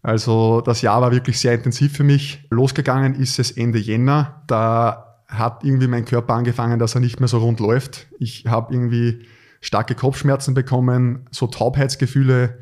Also 0.03 0.61
das 0.61 0.83
Jahr 0.83 1.01
war 1.01 1.13
wirklich 1.13 1.39
sehr 1.39 1.55
intensiv 1.55 1.97
für 1.97 2.05
mich. 2.05 2.45
Losgegangen 2.51 3.15
ist 3.15 3.39
es 3.39 3.53
Ende 3.53 3.79
Jänner. 3.79 4.43
Da 4.47 5.14
hat 5.29 5.65
irgendwie 5.65 5.89
mein 5.89 6.05
Körper 6.05 6.35
angefangen, 6.35 6.79
dass 6.79 6.95
er 6.95 7.01
nicht 7.01 7.21
mehr 7.21 7.29
so 7.29 7.39
rund 7.39 7.61
läuft. 7.61 8.07
Ich 8.19 8.47
habe 8.47 8.73
irgendwie 8.73 9.27
starke 9.61 9.95
Kopfschmerzen 9.95 10.55
bekommen, 10.55 11.27
so 11.31 11.47
Taubheitsgefühle. 11.47 12.59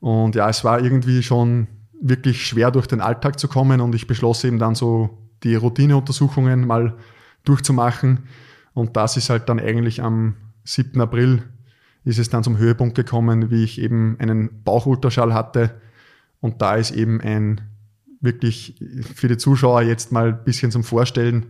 Und 0.00 0.34
ja, 0.34 0.48
es 0.48 0.64
war 0.64 0.80
irgendwie 0.82 1.22
schon 1.22 1.66
wirklich 2.00 2.46
schwer 2.46 2.70
durch 2.70 2.86
den 2.86 3.00
Alltag 3.00 3.38
zu 3.38 3.48
kommen 3.48 3.80
und 3.80 3.94
ich 3.94 4.06
beschloss 4.06 4.44
eben 4.44 4.58
dann 4.58 4.74
so 4.74 5.18
die 5.42 5.54
Routineuntersuchungen 5.54 6.66
mal 6.66 6.96
durchzumachen. 7.44 8.26
Und 8.74 8.96
das 8.96 9.16
ist 9.16 9.30
halt 9.30 9.48
dann 9.48 9.58
eigentlich 9.58 10.02
am 10.02 10.36
7. 10.64 11.00
April 11.00 11.42
ist 12.04 12.18
es 12.18 12.30
dann 12.30 12.44
zum 12.44 12.58
Höhepunkt 12.58 12.94
gekommen, 12.94 13.50
wie 13.50 13.64
ich 13.64 13.80
eben 13.80 14.16
einen 14.20 14.62
Bauchultraschall 14.62 15.34
hatte. 15.34 15.80
Und 16.40 16.62
da 16.62 16.76
ist 16.76 16.92
eben 16.92 17.20
ein 17.20 17.62
wirklich 18.20 18.78
für 19.14 19.28
die 19.28 19.36
Zuschauer 19.36 19.82
jetzt 19.82 20.12
mal 20.12 20.28
ein 20.28 20.44
bisschen 20.44 20.70
zum 20.70 20.84
Vorstellen, 20.84 21.46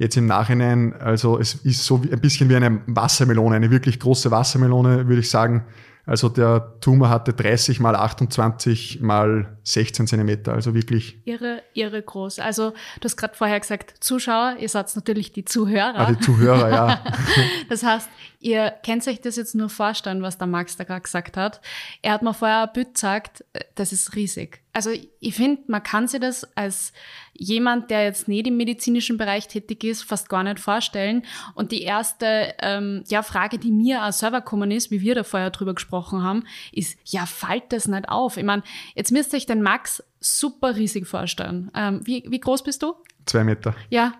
jetzt 0.00 0.16
im 0.16 0.24
Nachhinein, 0.24 0.94
also 0.94 1.38
es 1.38 1.56
ist 1.56 1.84
so 1.84 2.00
ein 2.10 2.20
bisschen 2.20 2.48
wie 2.48 2.56
eine 2.56 2.80
Wassermelone, 2.86 3.56
eine 3.56 3.70
wirklich 3.70 4.00
große 4.00 4.30
Wassermelone, 4.30 5.06
würde 5.08 5.20
ich 5.20 5.28
sagen. 5.28 5.66
Also 6.06 6.30
der 6.30 6.80
Tumor 6.80 7.10
hatte 7.10 7.34
30 7.34 7.80
mal 7.80 7.94
28 7.94 9.02
mal 9.02 9.58
16 9.72 10.06
Zentimeter, 10.06 10.52
also 10.52 10.74
wirklich. 10.74 11.18
Irre, 11.24 11.62
irre 11.74 12.02
groß. 12.02 12.38
Also 12.38 12.70
du 12.70 13.04
hast 13.04 13.16
gerade 13.16 13.34
vorher 13.34 13.60
gesagt, 13.60 14.02
Zuschauer, 14.02 14.56
ihr 14.58 14.68
seid 14.68 14.94
natürlich 14.96 15.32
die 15.32 15.44
Zuhörer. 15.44 15.94
Ah, 15.98 16.12
die 16.12 16.18
Zuhörer, 16.20 16.70
ja. 16.70 17.04
das 17.68 17.82
heißt, 17.82 18.08
ihr 18.40 18.74
könnt 18.84 19.06
euch 19.06 19.20
das 19.20 19.36
jetzt 19.36 19.54
nur 19.54 19.68
vorstellen, 19.68 20.22
was 20.22 20.38
der 20.38 20.46
Max 20.46 20.76
da 20.76 20.84
gerade 20.84 21.02
gesagt 21.02 21.36
hat. 21.36 21.60
Er 22.02 22.12
hat 22.12 22.22
mir 22.22 22.34
vorher 22.34 22.62
ein 22.62 22.72
Bild 22.72 22.94
gesagt, 22.94 23.44
äh, 23.52 23.60
das 23.74 23.92
ist 23.92 24.14
riesig. 24.14 24.62
Also 24.72 24.90
ich 25.18 25.34
finde, 25.34 25.62
man 25.66 25.82
kann 25.82 26.06
sich 26.06 26.20
das 26.20 26.44
als 26.56 26.92
jemand, 27.32 27.90
der 27.90 28.04
jetzt 28.04 28.28
nicht 28.28 28.46
im 28.46 28.56
medizinischen 28.56 29.16
Bereich 29.16 29.48
tätig 29.48 29.82
ist, 29.82 30.04
fast 30.04 30.28
gar 30.28 30.44
nicht 30.44 30.60
vorstellen. 30.60 31.24
Und 31.54 31.72
die 31.72 31.82
erste 31.82 32.54
ähm, 32.60 33.02
ja, 33.08 33.22
Frage, 33.22 33.58
die 33.58 33.72
mir 33.72 34.02
als 34.02 34.20
Server 34.20 34.42
gekommen 34.42 34.70
ist, 34.70 34.90
wie 34.90 35.00
wir 35.00 35.16
da 35.16 35.24
vorher 35.24 35.50
drüber 35.50 35.74
gesprochen 35.74 36.22
haben, 36.22 36.44
ist, 36.70 36.98
ja, 37.04 37.26
fällt 37.26 37.72
das 37.72 37.88
nicht 37.88 38.08
auf? 38.08 38.36
Ich 38.36 38.44
meine, 38.44 38.62
jetzt 38.94 39.10
müsst 39.10 39.32
ihr 39.32 39.38
euch 39.38 39.46
den 39.46 39.59
Max 39.62 40.02
super 40.20 40.76
riesig 40.76 41.06
vorstellen. 41.06 41.70
Ähm, 41.74 42.00
wie, 42.04 42.24
wie 42.28 42.40
groß 42.40 42.62
bist 42.62 42.82
du? 42.82 42.94
Zwei 43.26 43.44
Meter. 43.44 43.74
Ja, 43.88 44.12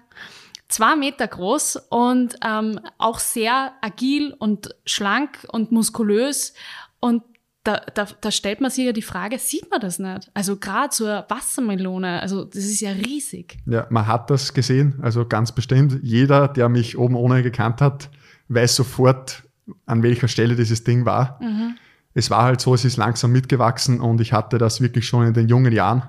zwei 0.69 0.97
Meter 0.97 1.27
groß 1.27 1.77
und 1.89 2.37
ähm, 2.47 2.81
auch 2.99 3.19
sehr 3.19 3.73
agil 3.81 4.35
und 4.39 4.75
schlank 4.87 5.47
und 5.51 5.73
muskulös. 5.73 6.55
Und 7.01 7.23
da, 7.65 7.83
da, 7.95 8.07
da 8.21 8.31
stellt 8.31 8.61
man 8.61 8.71
sich 8.71 8.87
ja 8.87 8.93
die 8.93 9.03
Frage, 9.03 9.39
sieht 9.39 9.71
man 9.71 9.81
das 9.81 9.99
nicht? 9.99 10.31
Also 10.33 10.57
gerade 10.57 10.91
zur 10.91 11.27
Wassermelone, 11.29 12.21
also 12.23 12.45
das 12.45 12.65
ist 12.65 12.81
ja 12.81 12.93
riesig. 12.93 13.59
Ja, 13.67 13.87
man 13.91 14.07
hat 14.07 14.31
das 14.31 14.55
gesehen, 14.55 14.99
also 15.03 15.27
ganz 15.27 15.53
bestimmt. 15.53 15.99
Jeder, 16.03 16.49
der 16.49 16.69
mich 16.69 16.97
oben 16.97 17.17
ohne 17.17 17.43
gekannt 17.43 17.81
hat, 17.81 18.09
weiß 18.49 18.77
sofort, 18.77 19.43
an 19.87 20.03
welcher 20.03 20.29
Stelle 20.29 20.57
dieses 20.57 20.85
Ding 20.85 21.05
war. 21.05 21.39
Mhm. 21.43 21.77
Es 22.15 22.31
war 22.31 22.43
halt 22.43 22.61
so, 22.61 22.75
es 22.75 22.85
ist 22.85 22.97
langsam 22.97 23.33
mitgewachsen 23.33 24.01
und 24.01 24.21
ich 24.21 24.33
hatte 24.33 24.59
das 24.59 24.81
wirklich 24.81 25.07
schon 25.07 25.27
in 25.27 25.35
den 25.35 25.49
jungen 25.49 25.73
Jahren. 25.73 26.03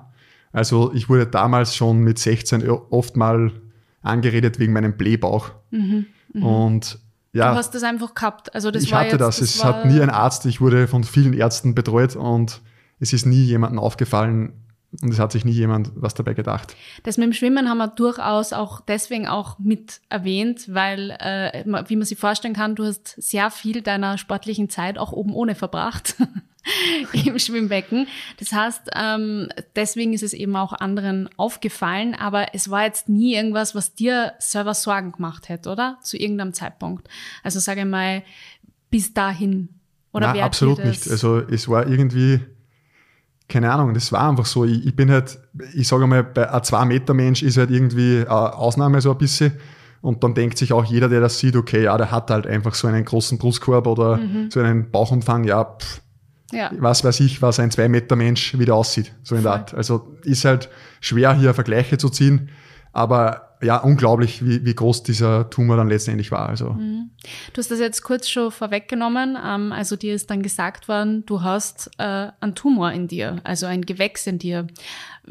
Also 0.52 0.92
ich 0.92 1.08
wurde 1.08 1.26
damals 1.26 1.76
schon 1.76 1.98
mit 2.00 2.18
16 2.18 2.68
oft 2.68 3.16
mal 3.16 3.52
angeredet 4.02 4.58
wegen 4.58 4.72
meinem 4.72 4.96
Blähbauch. 4.96 5.50
Mhm. 5.70 6.06
Mhm. 6.32 6.42
Und 6.44 6.98
ja, 7.32 7.52
du 7.52 7.56
hast 7.56 7.74
das 7.74 7.82
einfach 7.82 8.14
gehabt. 8.14 8.54
Also 8.54 8.70
das 8.70 8.82
ich 8.82 8.92
war 8.92 9.00
hatte 9.00 9.12
jetzt, 9.12 9.20
das. 9.20 9.38
das 9.38 9.54
es 9.54 9.64
hat 9.64 9.86
nie 9.86 10.00
ein 10.00 10.10
Arzt. 10.10 10.44
Ich 10.44 10.60
wurde 10.60 10.86
von 10.86 11.04
vielen 11.04 11.32
Ärzten 11.32 11.74
betreut 11.74 12.14
und 12.16 12.60
es 13.00 13.12
ist 13.12 13.24
nie 13.24 13.44
jemandem 13.44 13.78
aufgefallen 13.78 14.52
und 15.00 15.10
es 15.10 15.18
hat 15.18 15.32
sich 15.32 15.44
nie 15.44 15.52
jemand 15.52 15.90
was 15.94 16.14
dabei 16.14 16.34
gedacht. 16.34 16.76
Das 17.04 17.16
mit 17.16 17.26
dem 17.26 17.32
Schwimmen 17.32 17.68
haben 17.68 17.78
wir 17.78 17.88
durchaus 17.88 18.52
auch 18.52 18.80
deswegen 18.82 19.26
auch 19.26 19.58
mit 19.58 20.00
erwähnt, 20.10 20.66
weil, 20.72 21.12
äh, 21.12 21.64
wie 21.88 21.96
man 21.96 22.04
sich 22.04 22.18
vorstellen 22.18 22.54
kann, 22.54 22.74
du 22.74 22.84
hast 22.84 23.08
sehr 23.20 23.50
viel 23.50 23.80
deiner 23.80 24.18
sportlichen 24.18 24.68
Zeit 24.68 24.98
auch 24.98 25.12
oben 25.12 25.32
ohne 25.32 25.54
verbracht. 25.54 26.16
im 27.12 27.38
Schwimmbecken. 27.38 28.06
Das 28.38 28.52
heißt, 28.52 28.90
ähm, 28.94 29.48
deswegen 29.74 30.12
ist 30.12 30.22
es 30.22 30.32
eben 30.32 30.54
auch 30.54 30.72
anderen 30.72 31.28
aufgefallen, 31.36 32.14
aber 32.14 32.54
es 32.54 32.70
war 32.70 32.84
jetzt 32.84 33.08
nie 33.08 33.34
irgendwas, 33.34 33.74
was 33.74 33.94
dir 33.94 34.34
selber 34.38 34.74
Sorgen 34.74 35.12
gemacht 35.12 35.48
hätte, 35.48 35.70
oder? 35.70 35.98
Zu 36.02 36.16
irgendeinem 36.16 36.52
Zeitpunkt. 36.52 37.08
Also 37.42 37.58
sage 37.58 37.80
ich 37.80 37.86
mal, 37.86 38.22
bis 38.90 39.12
dahin. 39.12 39.70
Oder 40.12 40.34
Nein, 40.34 40.42
absolut 40.42 40.84
nicht. 40.84 41.08
Also 41.10 41.38
es 41.38 41.68
war 41.68 41.88
irgendwie, 41.88 42.40
keine 43.48 43.70
Ahnung, 43.70 43.94
das 43.94 44.12
war 44.12 44.28
einfach 44.28 44.46
so. 44.46 44.64
Ich, 44.64 44.86
ich 44.86 44.96
bin 44.96 45.10
halt, 45.10 45.38
ich 45.74 45.86
sage 45.88 46.06
mal, 46.06 46.24
bei 46.24 46.50
einem 46.50 46.62
2-Meter-Mensch 46.62 47.42
ist 47.42 47.58
halt 47.58 47.70
irgendwie 47.70 48.20
eine 48.20 48.54
Ausnahme 48.54 49.00
so 49.00 49.12
ein 49.12 49.18
bisschen. 49.18 49.52
Und 50.00 50.24
dann 50.24 50.34
denkt 50.34 50.58
sich 50.58 50.72
auch 50.72 50.84
jeder, 50.84 51.08
der 51.08 51.20
das 51.20 51.38
sieht, 51.38 51.54
okay, 51.54 51.84
ja, 51.84 51.96
der 51.96 52.10
hat 52.10 52.30
halt 52.30 52.46
einfach 52.46 52.74
so 52.74 52.88
einen 52.88 53.04
großen 53.04 53.38
Brustkorb 53.38 53.86
oder 53.86 54.16
mhm. 54.16 54.50
so 54.50 54.60
einen 54.60 54.90
Bauchumfang, 54.90 55.44
ja, 55.44 55.64
pff, 55.64 56.02
ja. 56.52 56.70
was 56.78 57.04
weiß 57.04 57.20
ich, 57.20 57.40
was 57.40 57.60
ein 57.60 57.70
zwei 57.70 57.88
Meter 57.88 58.16
Mensch 58.16 58.58
wieder 58.58 58.74
aussieht, 58.74 59.12
so 59.22 59.36
in 59.36 59.44
der 59.44 59.52
Art. 59.52 59.74
Also 59.74 60.16
ist 60.24 60.44
halt 60.44 60.68
schwer 61.00 61.34
hier 61.34 61.54
Vergleiche 61.54 61.98
zu 61.98 62.08
ziehen, 62.08 62.50
aber 62.92 63.51
ja, 63.62 63.76
unglaublich, 63.76 64.44
wie, 64.44 64.64
wie 64.64 64.74
groß 64.74 65.04
dieser 65.04 65.48
Tumor 65.48 65.76
dann 65.76 65.88
letztendlich 65.88 66.30
war. 66.32 66.48
Also. 66.48 66.70
Mhm. 66.70 67.10
Du 67.52 67.58
hast 67.58 67.70
das 67.70 67.78
jetzt 67.78 68.02
kurz 68.02 68.28
schon 68.28 68.50
vorweggenommen. 68.50 69.38
Ähm, 69.42 69.72
also 69.72 69.96
dir 69.96 70.14
ist 70.14 70.30
dann 70.30 70.42
gesagt 70.42 70.88
worden, 70.88 71.24
du 71.26 71.42
hast 71.42 71.90
äh, 71.98 72.28
einen 72.40 72.54
Tumor 72.54 72.92
in 72.92 73.06
dir, 73.06 73.40
also 73.44 73.66
ein 73.66 73.82
Gewächs 73.82 74.26
in 74.26 74.38
dir. 74.38 74.66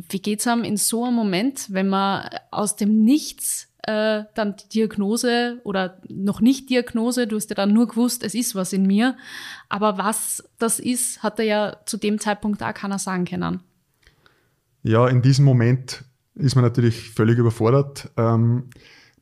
Wie 0.09 0.21
geht's 0.21 0.47
einem 0.47 0.63
in 0.63 0.77
so 0.77 1.03
einem 1.03 1.15
Moment, 1.15 1.67
wenn 1.69 1.89
man 1.89 2.29
aus 2.51 2.77
dem 2.77 3.03
Nichts 3.03 3.67
äh, 3.83 4.23
dann 4.35 4.55
die 4.55 4.69
Diagnose 4.69 5.59
oder 5.63 5.97
noch 6.07 6.39
nicht 6.39 6.69
Diagnose, 6.69 7.27
du 7.27 7.35
hast 7.35 7.49
ja 7.49 7.55
dann 7.55 7.73
nur 7.73 7.87
gewusst, 7.87 8.23
es 8.23 8.35
ist 8.35 8.55
was 8.55 8.73
in 8.73 8.85
mir, 8.85 9.17
aber 9.69 9.97
was 9.97 10.43
das 10.59 10.79
ist, 10.79 11.23
hat 11.23 11.39
er 11.39 11.45
ja 11.45 11.77
zu 11.85 11.97
dem 11.97 12.19
Zeitpunkt 12.19 12.63
auch 12.63 12.73
keiner 12.73 12.99
sagen 12.99 13.25
können. 13.25 13.61
Ja, 14.83 15.07
in 15.07 15.21
diesem 15.21 15.45
Moment 15.45 16.03
ist 16.35 16.55
man 16.55 16.63
natürlich 16.63 17.11
völlig 17.11 17.37
überfordert. 17.37 18.11
Ähm, 18.17 18.65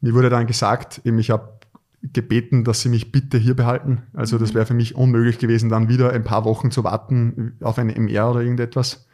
mir 0.01 0.13
wurde 0.13 0.29
dann 0.29 0.47
gesagt, 0.47 1.01
eben 1.03 1.19
ich 1.19 1.31
habe 1.31 1.59
gebeten, 2.01 2.63
dass 2.63 2.81
sie 2.81 2.89
mich 2.89 3.11
bitte 3.11 3.37
hier 3.37 3.55
behalten. 3.55 4.03
Also 4.13 4.37
das 4.37 4.51
mhm. 4.51 4.55
wäre 4.55 4.65
für 4.67 4.73
mich 4.73 4.95
unmöglich 4.95 5.37
gewesen, 5.39 5.69
dann 5.69 5.89
wieder 5.89 6.11
ein 6.11 6.23
paar 6.23 6.45
Wochen 6.45 6.71
zu 6.71 6.83
warten 6.83 7.57
auf 7.61 7.77
ein 7.77 7.89
MR 7.89 8.31
oder 8.31 8.41
irgendetwas. 8.41 9.07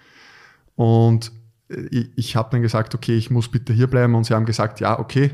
Und 0.76 1.32
ich, 1.68 2.12
ich 2.16 2.36
habe 2.36 2.50
dann 2.52 2.62
gesagt, 2.62 2.94
okay, 2.94 3.16
ich 3.16 3.32
muss 3.32 3.50
bitte 3.50 3.74
hier 3.74 3.88
bleiben. 3.88 4.14
Und 4.16 4.26
sie 4.26 4.34
haben 4.34 4.46
gesagt, 4.46 4.80
ja, 4.80 5.00
okay, 5.00 5.32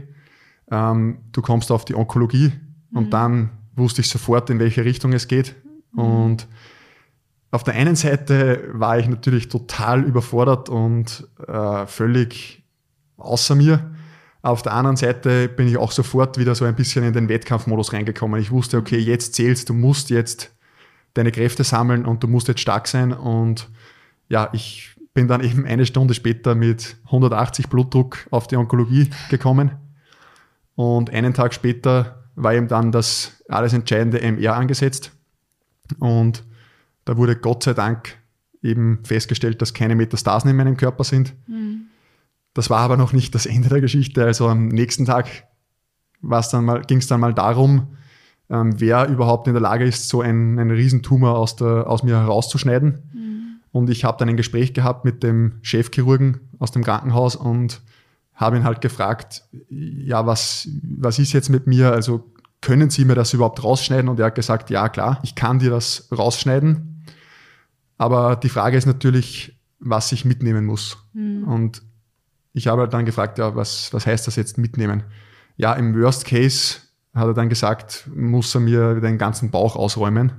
ähm, 0.69 1.19
du 1.31 1.41
kommst 1.41 1.71
auf 1.71 1.83
die 1.83 1.95
Onkologie. 1.95 2.53
Mhm. 2.91 2.97
Und 2.97 3.09
dann 3.11 3.49
wusste 3.75 4.01
ich 4.01 4.09
sofort, 4.09 4.49
in 4.49 4.59
welche 4.59 4.85
Richtung 4.85 5.11
es 5.13 5.27
geht. 5.27 5.55
Mhm. 5.93 5.99
Und 5.99 6.47
auf 7.51 7.63
der 7.63 7.73
einen 7.73 7.95
Seite 7.95 8.69
war 8.71 8.97
ich 8.97 9.07
natürlich 9.07 9.49
total 9.49 10.03
überfordert 10.03 10.69
und 10.69 11.27
äh, 11.47 11.85
völlig 11.85 12.63
außer 13.17 13.55
mir. 13.55 13.91
Auf 14.41 14.61
der 14.63 14.73
anderen 14.73 14.95
Seite 14.95 15.49
bin 15.49 15.67
ich 15.67 15.77
auch 15.77 15.91
sofort 15.91 16.37
wieder 16.37 16.55
so 16.55 16.65
ein 16.65 16.75
bisschen 16.75 17.03
in 17.03 17.13
den 17.13 17.29
Wettkampfmodus 17.29 17.93
reingekommen. 17.93 18.41
Ich 18.41 18.51
wusste, 18.51 18.77
okay, 18.77 18.97
jetzt 18.97 19.35
zählst, 19.35 19.69
du 19.69 19.73
musst 19.73 20.09
jetzt 20.09 20.55
deine 21.13 21.31
Kräfte 21.31 21.63
sammeln 21.63 22.05
und 22.05 22.23
du 22.23 22.27
musst 22.27 22.47
jetzt 22.47 22.61
stark 22.61 22.87
sein. 22.87 23.11
Und 23.11 23.69
ja, 24.29 24.49
ich 24.53 24.95
bin 25.13 25.27
dann 25.27 25.43
eben 25.43 25.65
eine 25.65 25.85
Stunde 25.85 26.13
später 26.13 26.55
mit 26.55 26.95
180 27.05 27.67
Blutdruck 27.67 28.19
auf 28.31 28.47
die 28.47 28.55
Onkologie 28.55 29.09
gekommen. 29.29 29.71
Und 30.75 31.09
einen 31.09 31.33
Tag 31.33 31.53
später 31.53 32.23
war 32.35 32.53
eben 32.53 32.69
dann 32.69 32.93
das 32.93 33.43
alles 33.49 33.73
entscheidende 33.73 34.21
MR 34.21 34.55
angesetzt. 34.55 35.11
Und 35.99 36.45
da 37.05 37.17
wurde 37.17 37.35
Gott 37.35 37.63
sei 37.63 37.73
Dank 37.73 38.17
eben 38.61 38.99
festgestellt, 39.03 39.61
dass 39.61 39.73
keine 39.73 39.95
Metastasen 39.95 40.49
in 40.49 40.55
meinem 40.55 40.77
Körper 40.77 41.03
sind. 41.03 41.33
Mhm. 41.47 41.87
Das 42.53 42.69
war 42.69 42.79
aber 42.79 42.97
noch 42.97 43.13
nicht 43.13 43.33
das 43.33 43.45
Ende 43.45 43.69
der 43.69 43.81
Geschichte. 43.81 44.23
Also 44.23 44.47
am 44.47 44.67
nächsten 44.67 45.05
Tag 45.05 45.27
ging 46.87 46.97
es 46.99 47.07
dann 47.07 47.19
mal 47.19 47.33
darum, 47.33 47.87
ähm, 48.49 48.79
wer 48.79 49.07
überhaupt 49.07 49.47
in 49.47 49.53
der 49.53 49.61
Lage 49.61 49.85
ist, 49.85 50.09
so 50.09 50.21
einen, 50.21 50.59
einen 50.59 50.71
Riesentumor 50.71 51.37
aus, 51.37 51.55
der, 51.55 51.87
aus 51.89 52.03
mir 52.03 52.17
herauszuschneiden. 52.19 53.09
Mhm. 53.13 53.41
Und 53.71 53.89
ich 53.89 54.03
habe 54.03 54.17
dann 54.19 54.29
ein 54.29 54.37
Gespräch 54.37 54.73
gehabt 54.73 55.05
mit 55.05 55.23
dem 55.23 55.53
Chefchirurgen 55.61 56.41
aus 56.59 56.71
dem 56.71 56.83
Krankenhaus 56.83 57.35
und 57.35 57.81
habe 58.33 58.57
ihn 58.57 58.63
halt 58.63 58.81
gefragt, 58.81 59.43
ja, 59.69 60.25
was, 60.25 60.67
was 60.83 61.19
ist 61.19 61.31
jetzt 61.31 61.49
mit 61.49 61.67
mir? 61.67 61.93
Also 61.93 62.31
können 62.59 62.89
Sie 62.89 63.05
mir 63.05 63.15
das 63.15 63.33
überhaupt 63.33 63.63
rausschneiden? 63.63 64.09
Und 64.09 64.19
er 64.19 64.27
hat 64.27 64.35
gesagt, 64.35 64.69
ja, 64.69 64.89
klar, 64.89 65.19
ich 65.23 65.35
kann 65.35 65.59
dir 65.59 65.69
das 65.69 66.09
rausschneiden. 66.15 66.90
Aber 68.01 68.35
die 68.35 68.49
Frage 68.49 68.77
ist 68.77 68.87
natürlich, 68.87 69.59
was 69.77 70.11
ich 70.11 70.25
mitnehmen 70.25 70.65
muss. 70.65 70.97
Mhm. 71.13 71.43
Und 71.43 71.83
ich 72.51 72.65
habe 72.65 72.81
halt 72.81 72.93
dann 72.93 73.05
gefragt, 73.05 73.37
ja, 73.37 73.55
was, 73.55 73.93
was 73.93 74.07
heißt 74.07 74.25
das 74.25 74.37
jetzt 74.37 74.57
mitnehmen? 74.57 75.03
Ja, 75.55 75.73
im 75.73 75.93
Worst 75.93 76.25
Case 76.25 76.77
hat 77.13 77.27
er 77.27 77.35
dann 77.35 77.47
gesagt, 77.47 78.09
muss 78.11 78.55
er 78.55 78.61
mir 78.61 78.95
den 79.01 79.19
ganzen 79.19 79.51
Bauch 79.51 79.75
ausräumen. 79.75 80.31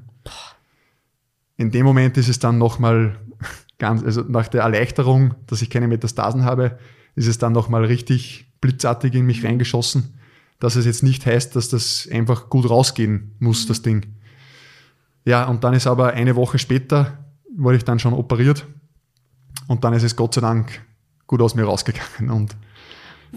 In 1.57 1.71
dem 1.71 1.87
Moment 1.87 2.17
ist 2.17 2.29
es 2.29 2.41
dann 2.41 2.59
nochmal 2.59 3.21
ganz, 3.79 4.03
also 4.03 4.23
nach 4.23 4.49
der 4.49 4.63
Erleichterung, 4.63 5.37
dass 5.47 5.63
ich 5.63 5.71
keine 5.71 5.87
Metastasen 5.87 6.45
habe, 6.45 6.81
ist 7.15 7.29
es 7.29 7.39
dann 7.39 7.53
nochmal 7.53 7.85
richtig 7.85 8.53
blitzartig 8.61 9.15
in 9.15 9.25
mich 9.25 9.41
mhm. 9.43 9.51
reingeschossen, 9.51 10.19
dass 10.59 10.75
es 10.75 10.85
jetzt 10.85 11.05
nicht 11.05 11.25
heißt, 11.27 11.55
dass 11.55 11.69
das 11.69 12.09
einfach 12.11 12.51
gut 12.51 12.69
rausgehen 12.69 13.37
muss, 13.39 13.67
mhm. 13.67 13.69
das 13.69 13.83
Ding. 13.83 14.17
Ja, 15.25 15.45
und 15.45 15.63
dann 15.63 15.75
ist 15.75 15.87
aber 15.87 16.15
eine 16.15 16.35
Woche 16.35 16.59
später 16.59 17.22
wurde 17.57 17.77
ich 17.77 17.85
dann 17.85 17.99
schon 17.99 18.15
operiert 18.15 18.67
und 19.69 19.85
dann 19.85 19.93
ist 19.93 20.03
es 20.03 20.17
Gott 20.17 20.35
sei 20.35 20.41
Dank 20.41 20.83
gut 21.27 21.41
aus 21.41 21.55
mir 21.55 21.65
rausgegangen 21.65 22.31
und 22.31 22.57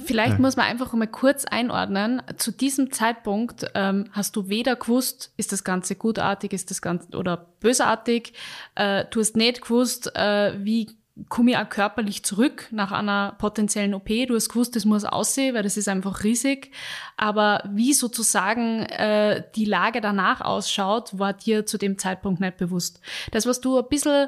Vielleicht 0.04 0.34
ja. 0.34 0.40
muss 0.40 0.58
man 0.58 0.66
einfach 0.66 0.92
mal 0.92 1.08
kurz 1.08 1.46
einordnen. 1.46 2.22
Zu 2.36 2.52
diesem 2.52 2.92
Zeitpunkt 2.92 3.66
ähm, 3.76 4.06
hast 4.12 4.36
du 4.36 4.50
weder 4.50 4.76
gewusst, 4.76 5.32
ist 5.38 5.54
das 5.54 5.64
Ganze 5.64 5.96
gutartig, 5.96 6.52
ist 6.52 6.70
das 6.70 6.82
Ganze 6.82 7.16
oder 7.18 7.38
bösartig. 7.62 8.34
Äh, 8.76 9.06
du 9.10 9.22
hast 9.22 9.38
nicht 9.38 9.62
gewusst, 9.62 10.14
äh, 10.16 10.54
wie 10.62 10.98
komme 11.30 11.52
ich 11.52 11.58
auch 11.58 11.70
körperlich 11.70 12.24
zurück 12.24 12.68
nach 12.72 12.92
einer 12.92 13.36
potenziellen 13.38 13.94
OP. 13.94 14.08
Du 14.28 14.36
hast 14.36 14.50
gewusst, 14.50 14.76
das 14.76 14.84
muss 14.84 15.06
aussehen, 15.06 15.56
weil 15.56 15.64
das 15.64 15.78
ist 15.78 15.88
einfach 15.88 16.24
riesig. 16.24 16.72
Aber 17.16 17.64
wie 17.72 17.94
sozusagen 17.94 18.82
äh, 18.82 19.44
die 19.56 19.66
Lage 19.66 20.02
danach 20.02 20.42
ausschaut, 20.42 21.18
war 21.18 21.34
dir 21.34 21.66
zu 21.66 21.78
dem 21.78 21.98
Zeitpunkt 21.98 22.42
nicht 22.42 22.58
bewusst. 22.58 23.00
Das, 23.32 23.46
was 23.46 23.62
du 23.62 23.78
ein 23.78 23.88
bisschen 23.90 24.28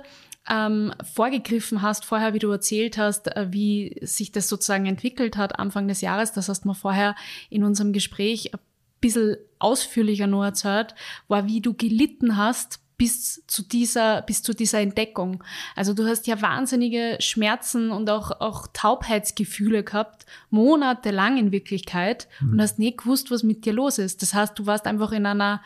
ähm, 0.49 0.93
vorgegriffen 1.13 1.81
hast, 1.81 2.05
vorher, 2.05 2.33
wie 2.33 2.39
du 2.39 2.49
erzählt 2.49 2.97
hast, 2.97 3.35
äh, 3.35 3.47
wie 3.51 3.97
sich 4.01 4.31
das 4.31 4.47
sozusagen 4.47 4.85
entwickelt 4.85 5.35
hat 5.35 5.59
Anfang 5.59 5.89
des 5.89 5.99
Jahres, 5.99 6.31
das 6.31 6.47
hast 6.47 6.63
du 6.63 6.69
mir 6.69 6.75
vorher 6.75 7.15
in 7.49 7.65
unserem 7.65 7.91
Gespräch 7.91 8.53
ein 8.53 8.59
bisschen 9.01 9.35
ausführlicher 9.59 10.27
nur 10.27 10.45
erzählt, 10.45 10.95
war, 11.27 11.47
wie 11.47 11.59
du 11.59 11.73
gelitten 11.73 12.37
hast 12.37 12.79
bis 12.97 13.45
zu 13.45 13.61
dieser, 13.61 14.23
bis 14.23 14.41
zu 14.41 14.53
dieser 14.53 14.79
Entdeckung. 14.79 15.43
Also 15.75 15.93
du 15.93 16.07
hast 16.07 16.25
ja 16.25 16.41
wahnsinnige 16.41 17.17
Schmerzen 17.19 17.91
und 17.91 18.09
auch, 18.09 18.41
auch 18.41 18.67
Taubheitsgefühle 18.73 19.83
gehabt, 19.83 20.25
monatelang 20.49 21.37
in 21.37 21.51
Wirklichkeit 21.51 22.27
mhm. 22.39 22.53
und 22.53 22.61
hast 22.61 22.79
nicht 22.79 22.99
gewusst, 22.99 23.29
was 23.29 23.43
mit 23.43 23.65
dir 23.65 23.73
los 23.73 23.99
ist. 23.99 24.21
Das 24.21 24.33
heißt, 24.33 24.57
du 24.57 24.65
warst 24.65 24.87
einfach 24.87 25.11
in 25.11 25.27
einer, 25.27 25.61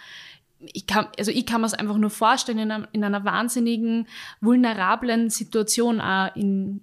ich 0.60 0.88
kann, 0.88 1.08
also 1.18 1.32
ich 1.32 1.46
kann 1.46 1.62
mir 1.62 1.68
es 1.68 1.74
einfach 1.74 1.98
nur 1.98 2.10
vorstellen, 2.10 2.60
in 2.60 2.72
einer, 2.72 2.88
in 2.92 3.04
einer 3.04 3.24
wahnsinnigen, 3.24 4.08
vulnerablen 4.42 5.30
Situation 5.30 6.02
auch 6.02 6.36
in, 6.36 6.82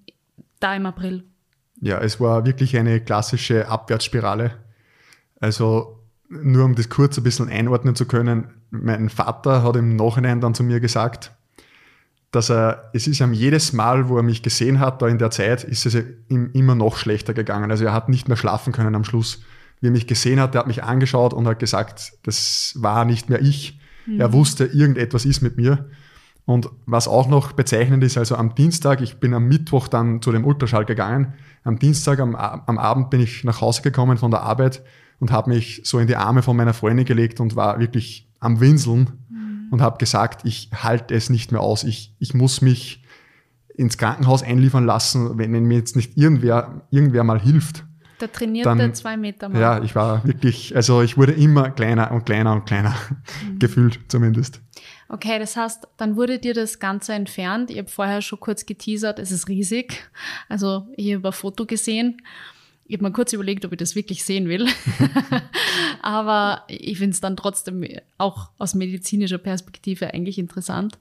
da 0.60 0.74
im 0.74 0.86
April. 0.86 1.24
Ja, 1.80 2.00
es 2.00 2.20
war 2.20 2.46
wirklich 2.46 2.76
eine 2.76 3.00
klassische 3.00 3.68
Abwärtsspirale. 3.68 4.52
Also 5.40 5.98
nur 6.28 6.64
um 6.64 6.74
das 6.74 6.88
kurz 6.88 7.18
ein 7.18 7.24
bisschen 7.24 7.48
einordnen 7.48 7.94
zu 7.94 8.06
können, 8.06 8.57
mein 8.70 9.08
Vater 9.08 9.62
hat 9.62 9.76
im 9.76 9.96
Nachhinein 9.96 10.40
dann 10.40 10.54
zu 10.54 10.62
mir 10.62 10.80
gesagt, 10.80 11.32
dass 12.30 12.50
er, 12.50 12.90
es 12.92 13.06
ist 13.06 13.20
ihm 13.20 13.32
jedes 13.32 13.72
Mal, 13.72 14.08
wo 14.08 14.16
er 14.16 14.22
mich 14.22 14.42
gesehen 14.42 14.80
hat, 14.80 15.00
da 15.00 15.08
in 15.08 15.18
der 15.18 15.30
Zeit, 15.30 15.64
ist 15.64 15.86
es 15.86 15.96
ihm 16.28 16.50
immer 16.52 16.74
noch 16.74 16.96
schlechter 16.96 17.32
gegangen. 17.32 17.70
Also 17.70 17.86
er 17.86 17.92
hat 17.92 18.08
nicht 18.08 18.28
mehr 18.28 18.36
schlafen 18.36 18.72
können 18.72 18.94
am 18.94 19.04
Schluss. 19.04 19.42
Wie 19.80 19.88
er 19.88 19.92
mich 19.92 20.06
gesehen 20.06 20.40
hat, 20.40 20.54
er 20.54 20.60
hat 20.60 20.66
mich 20.66 20.84
angeschaut 20.84 21.32
und 21.32 21.46
hat 21.46 21.58
gesagt, 21.58 22.12
das 22.24 22.74
war 22.76 23.04
nicht 23.04 23.30
mehr 23.30 23.40
ich. 23.40 23.80
Mhm. 24.06 24.20
Er 24.20 24.32
wusste, 24.32 24.66
irgendetwas 24.66 25.24
ist 25.24 25.40
mit 25.40 25.56
mir. 25.56 25.88
Und 26.44 26.70
was 26.86 27.08
auch 27.08 27.28
noch 27.28 27.52
bezeichnend 27.52 28.02
ist, 28.02 28.16
also 28.16 28.36
am 28.36 28.54
Dienstag, 28.54 29.00
ich 29.00 29.20
bin 29.20 29.34
am 29.34 29.48
Mittwoch 29.48 29.88
dann 29.88 30.22
zu 30.22 30.32
dem 30.32 30.44
Ultraschall 30.44 30.84
gegangen. 30.84 31.34
Am 31.62 31.78
Dienstag 31.78 32.20
am, 32.20 32.34
am 32.34 32.78
Abend 32.78 33.10
bin 33.10 33.20
ich 33.20 33.44
nach 33.44 33.60
Hause 33.60 33.82
gekommen 33.82 34.16
von 34.16 34.30
der 34.30 34.42
Arbeit 34.42 34.82
und 35.18 35.30
habe 35.30 35.50
mich 35.50 35.82
so 35.84 35.98
in 35.98 36.06
die 36.06 36.16
Arme 36.16 36.42
von 36.42 36.56
meiner 36.56 36.74
Freundin 36.74 37.04
gelegt 37.04 37.40
und 37.40 37.56
war 37.56 37.78
wirklich 37.80 38.27
am 38.40 38.60
Winseln 38.60 39.10
mhm. 39.28 39.68
und 39.70 39.80
habe 39.80 39.98
gesagt, 39.98 40.44
ich 40.44 40.70
halte 40.74 41.14
es 41.14 41.30
nicht 41.30 41.52
mehr 41.52 41.60
aus. 41.60 41.84
Ich, 41.84 42.14
ich 42.18 42.34
muss 42.34 42.60
mich 42.60 43.02
ins 43.74 43.96
Krankenhaus 43.96 44.42
einliefern 44.42 44.84
lassen, 44.84 45.38
wenn, 45.38 45.52
mir 45.52 45.78
jetzt 45.78 45.96
nicht 45.96 46.16
irgendwer, 46.16 46.82
irgendwer 46.90 47.24
mal 47.24 47.40
hilft. 47.40 47.84
Der 48.20 48.32
trainierte 48.32 48.74
dann, 48.76 48.94
zwei 48.94 49.16
Meter 49.16 49.48
mal. 49.48 49.60
Ja, 49.60 49.82
ich 49.82 49.94
war 49.94 50.26
wirklich, 50.26 50.74
also 50.74 51.02
ich 51.02 51.16
wurde 51.16 51.32
immer 51.32 51.70
kleiner 51.70 52.10
und 52.10 52.26
kleiner 52.26 52.52
und 52.52 52.66
kleiner, 52.66 52.94
mhm. 53.46 53.58
gefühlt 53.60 54.00
zumindest. 54.08 54.60
Okay, 55.08 55.38
das 55.38 55.56
heißt, 55.56 55.86
dann 55.96 56.16
wurde 56.16 56.38
dir 56.38 56.52
das 56.52 56.80
Ganze 56.80 57.14
entfernt. 57.14 57.70
Ich 57.70 57.78
habe 57.78 57.88
vorher 57.88 58.20
schon 58.20 58.40
kurz 58.40 58.66
geteasert, 58.66 59.18
es 59.18 59.30
ist 59.30 59.48
riesig. 59.48 60.10
Also 60.48 60.88
ich 60.96 61.14
habe 61.14 61.28
ein 61.28 61.32
Foto 61.32 61.64
gesehen. 61.64 62.20
Ich 62.88 62.94
habe 62.94 63.04
mal 63.04 63.12
kurz 63.12 63.32
überlegt, 63.32 63.64
ob 63.64 63.72
ich 63.72 63.78
das 63.78 63.94
wirklich 63.94 64.24
sehen 64.24 64.48
will. 64.48 64.66
Aber 66.02 66.64
ich 66.68 66.98
finde 66.98 67.12
es 67.12 67.20
dann 67.20 67.36
trotzdem 67.36 67.86
auch 68.16 68.50
aus 68.58 68.74
medizinischer 68.74 69.38
Perspektive 69.38 70.12
eigentlich 70.12 70.38
interessant. 70.38 70.98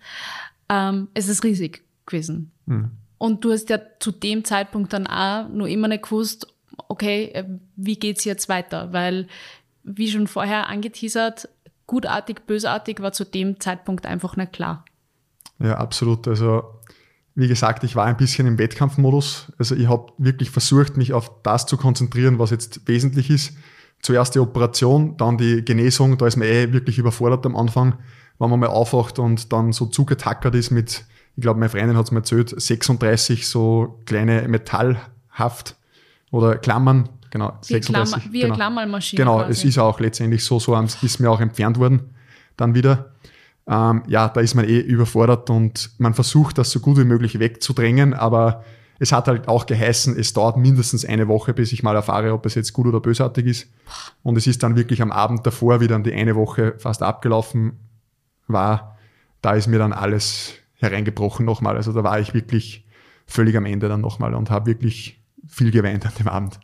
Ähm, 0.69 1.07
es 1.13 1.29
ist 1.29 1.43
riesig 1.43 1.83
gewesen. 2.05 2.51
Mhm. 2.65 2.91
Und 3.17 3.43
du 3.43 3.51
hast 3.51 3.69
ja 3.69 3.79
zu 3.99 4.11
dem 4.11 4.43
Zeitpunkt 4.43 4.93
dann 4.93 5.07
auch 5.07 5.47
nur 5.49 5.67
immer 5.67 5.87
nicht 5.87 6.03
gewusst, 6.03 6.47
okay, 6.87 7.31
äh, 7.33 7.45
wie 7.75 7.97
geht's 7.97 8.25
jetzt 8.25 8.49
weiter? 8.49 8.93
Weil, 8.93 9.27
wie 9.83 10.09
schon 10.09 10.27
vorher 10.27 10.67
angeteasert, 10.67 11.49
gutartig, 11.87 12.45
bösartig 12.45 13.01
war 13.01 13.13
zu 13.13 13.23
dem 13.23 13.59
Zeitpunkt 13.59 14.05
einfach 14.05 14.35
nicht 14.35 14.53
klar. 14.53 14.85
Ja, 15.59 15.77
absolut. 15.77 16.27
Also 16.27 16.63
wie 17.37 17.47
gesagt, 17.47 17.83
ich 17.83 17.95
war 17.95 18.05
ein 18.05 18.17
bisschen 18.17 18.47
im 18.47 18.57
Wettkampfmodus. 18.57 19.53
Also 19.59 19.75
ich 19.75 19.87
habe 19.87 20.11
wirklich 20.17 20.49
versucht, 20.49 20.97
mich 20.97 21.13
auf 21.13 21.31
das 21.43 21.67
zu 21.67 21.77
konzentrieren, 21.77 22.39
was 22.39 22.49
jetzt 22.49 22.87
wesentlich 22.87 23.29
ist. 23.29 23.55
Zuerst 24.01 24.33
die 24.33 24.39
Operation, 24.39 25.17
dann 25.17 25.37
die 25.37 25.63
Genesung. 25.63 26.17
Da 26.17 26.25
ist 26.25 26.35
man 26.35 26.47
eh 26.47 26.73
wirklich 26.73 26.97
überfordert 26.97 27.45
am 27.45 27.55
Anfang, 27.55 27.99
wenn 28.39 28.49
man 28.49 28.59
mal 28.59 28.69
aufwacht 28.69 29.19
und 29.19 29.53
dann 29.53 29.71
so 29.71 29.85
zugetackert 29.85 30.55
ist 30.55 30.71
mit, 30.71 31.05
ich 31.35 31.43
glaube, 31.43 31.59
meine 31.59 31.69
Freundin 31.69 31.95
hat 31.95 32.05
es 32.05 32.11
mir 32.11 32.19
erzählt, 32.19 32.59
36 32.59 33.47
so 33.47 34.01
kleine 34.07 34.47
Metallhaft 34.47 35.75
oder 36.31 36.57
Klammern. 36.57 37.07
Genau, 37.29 37.53
wie 37.67 37.73
36. 37.73 38.13
Klammer, 38.15 38.33
wie 38.33 38.39
genau. 38.39 38.45
eine 38.45 38.55
Klammermaschine. 38.55 39.17
Genau, 39.19 39.37
quasi. 39.37 39.51
es 39.51 39.63
ist 39.63 39.77
auch 39.77 39.99
letztendlich 39.99 40.43
so, 40.43 40.57
so 40.57 40.75
ist 41.03 41.19
mir 41.19 41.29
auch 41.29 41.39
entfernt 41.39 41.77
worden 41.77 42.15
dann 42.57 42.73
wieder 42.73 43.11
ähm, 43.67 44.03
ja, 44.07 44.29
da 44.29 44.41
ist 44.41 44.55
man 44.55 44.65
eh 44.65 44.79
überfordert 44.79 45.49
und 45.49 45.91
man 45.97 46.13
versucht, 46.13 46.57
das 46.57 46.71
so 46.71 46.79
gut 46.79 46.97
wie 46.97 47.03
möglich 47.03 47.39
wegzudrängen, 47.39 48.13
aber 48.13 48.63
es 48.99 49.11
hat 49.11 49.27
halt 49.27 49.47
auch 49.47 49.65
geheißen, 49.65 50.17
es 50.17 50.33
dauert 50.33 50.57
mindestens 50.57 51.05
eine 51.05 51.27
Woche, 51.27 51.53
bis 51.53 51.71
ich 51.71 51.83
mal 51.83 51.95
erfahre, 51.95 52.33
ob 52.33 52.45
es 52.45 52.55
jetzt 52.55 52.73
gut 52.73 52.87
oder 52.87 52.99
bösartig 52.99 53.45
ist. 53.45 53.67
Und 54.23 54.37
es 54.37 54.47
ist 54.47 54.63
dann 54.63 54.75
wirklich 54.75 55.01
am 55.01 55.11
Abend 55.11 55.45
davor, 55.45 55.81
wie 55.81 55.87
dann 55.87 56.03
die 56.03 56.13
eine 56.13 56.35
Woche 56.35 56.75
fast 56.79 57.03
abgelaufen 57.03 57.73
war, 58.47 58.97
da 59.41 59.53
ist 59.53 59.67
mir 59.67 59.77
dann 59.77 59.93
alles 59.93 60.53
hereingebrochen 60.75 61.45
nochmal. 61.45 61.75
Also 61.75 61.93
da 61.93 62.03
war 62.03 62.19
ich 62.19 62.33
wirklich 62.33 62.85
völlig 63.27 63.55
am 63.55 63.65
Ende 63.65 63.87
dann 63.87 64.01
nochmal 64.01 64.33
und 64.33 64.49
habe 64.49 64.67
wirklich 64.67 65.21
viel 65.47 65.71
geweint 65.71 66.05
an 66.05 66.13
dem 66.17 66.27
Abend. 66.27 66.59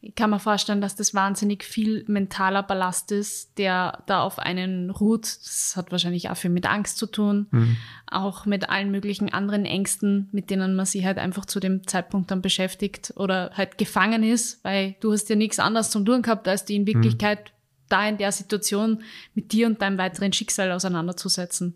Mhm 0.00 0.06
ich 0.08 0.14
kann 0.14 0.30
mir 0.30 0.38
vorstellen, 0.38 0.80
dass 0.80 0.94
das 0.94 1.14
wahnsinnig 1.14 1.64
viel 1.64 2.04
mentaler 2.06 2.62
Ballast 2.62 3.10
ist, 3.10 3.58
der 3.58 4.04
da 4.06 4.22
auf 4.22 4.38
einen 4.38 4.90
ruht. 4.90 5.24
Das 5.24 5.74
hat 5.76 5.90
wahrscheinlich 5.90 6.30
auch 6.30 6.36
viel 6.36 6.50
mit 6.50 6.66
Angst 6.66 6.98
zu 6.98 7.06
tun, 7.06 7.46
mhm. 7.50 7.76
auch 8.06 8.46
mit 8.46 8.70
allen 8.70 8.92
möglichen 8.92 9.32
anderen 9.32 9.64
Ängsten, 9.64 10.28
mit 10.30 10.50
denen 10.50 10.76
man 10.76 10.86
sich 10.86 11.04
halt 11.04 11.18
einfach 11.18 11.44
zu 11.44 11.58
dem 11.58 11.86
Zeitpunkt 11.88 12.30
dann 12.30 12.40
beschäftigt 12.40 13.14
oder 13.16 13.50
halt 13.54 13.78
gefangen 13.78 14.22
ist, 14.22 14.62
weil 14.64 14.94
du 15.00 15.12
hast 15.12 15.28
ja 15.28 15.34
nichts 15.34 15.58
anderes 15.58 15.90
zum 15.90 16.04
tun 16.04 16.22
gehabt, 16.22 16.46
als 16.46 16.64
die 16.64 16.76
in 16.76 16.86
Wirklichkeit 16.86 17.40
mhm. 17.40 17.86
da 17.88 18.08
in 18.08 18.16
der 18.16 18.30
Situation 18.30 19.02
mit 19.34 19.52
dir 19.52 19.66
und 19.66 19.82
deinem 19.82 19.98
weiteren 19.98 20.32
Schicksal 20.32 20.70
auseinanderzusetzen. 20.70 21.74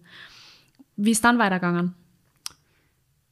Wie 0.96 1.10
ist 1.10 1.24
dann 1.24 1.38
weitergegangen? 1.38 1.94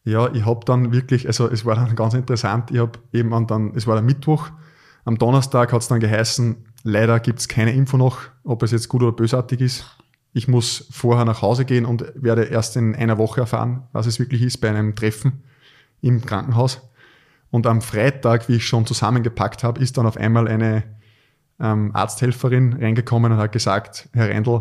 Ja, 0.04 0.32
ich 0.32 0.44
habe 0.44 0.64
dann 0.64 0.92
wirklich, 0.92 1.26
also 1.26 1.48
es 1.48 1.64
war 1.64 1.76
dann 1.76 1.94
ganz 1.94 2.14
interessant, 2.14 2.70
ich 2.70 2.78
habe 2.78 2.98
eben 3.12 3.46
dann, 3.46 3.74
es 3.76 3.86
war 3.86 3.94
der 3.94 4.02
Mittwoch, 4.02 4.50
am 5.08 5.16
Donnerstag 5.16 5.72
hat 5.72 5.80
es 5.80 5.88
dann 5.88 6.00
geheißen, 6.00 6.66
leider 6.82 7.18
gibt 7.18 7.38
es 7.38 7.48
keine 7.48 7.72
Info 7.72 7.96
noch, 7.96 8.20
ob 8.44 8.62
es 8.62 8.72
jetzt 8.72 8.90
gut 8.90 9.02
oder 9.02 9.12
bösartig 9.12 9.62
ist. 9.62 9.86
Ich 10.34 10.48
muss 10.48 10.86
vorher 10.90 11.24
nach 11.24 11.40
Hause 11.40 11.64
gehen 11.64 11.86
und 11.86 12.12
werde 12.14 12.44
erst 12.44 12.76
in 12.76 12.94
einer 12.94 13.16
Woche 13.16 13.40
erfahren, 13.40 13.84
was 13.92 14.06
es 14.06 14.18
wirklich 14.18 14.42
ist, 14.42 14.58
bei 14.58 14.68
einem 14.68 14.94
Treffen 14.94 15.44
im 16.02 16.20
Krankenhaus. 16.20 16.82
Und 17.50 17.66
am 17.66 17.80
Freitag, 17.80 18.50
wie 18.50 18.56
ich 18.56 18.66
schon 18.66 18.84
zusammengepackt 18.84 19.64
habe, 19.64 19.80
ist 19.80 19.96
dann 19.96 20.04
auf 20.04 20.18
einmal 20.18 20.46
eine 20.46 20.84
ähm, 21.58 21.96
Arzthelferin 21.96 22.74
reingekommen 22.74 23.32
und 23.32 23.38
hat 23.38 23.52
gesagt, 23.52 24.10
Herr 24.12 24.28
Reindl, 24.28 24.60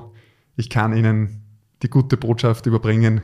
ich 0.55 0.69
kann 0.69 0.95
Ihnen 0.95 1.43
die 1.83 1.89
gute 1.89 2.15
Botschaft 2.15 2.65
überbringen. 2.67 3.21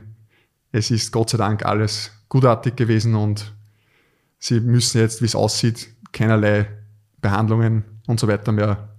Es 0.74 0.92
ist 0.92 1.14
Gott 1.14 1.30
sei 1.30 1.38
Dank 1.38 1.66
alles 1.66 2.12
gutartig 2.28 2.76
gewesen 2.76 3.16
und 3.16 3.54
Sie 4.40 4.60
müssen 4.60 5.00
jetzt, 5.00 5.22
wie 5.22 5.26
es 5.26 5.36
aussieht, 5.36 5.88
keinerlei 6.12 6.68
Behandlungen 7.24 7.84
und 8.06 8.20
so 8.20 8.28
weiter 8.28 8.52
mehr 8.52 8.90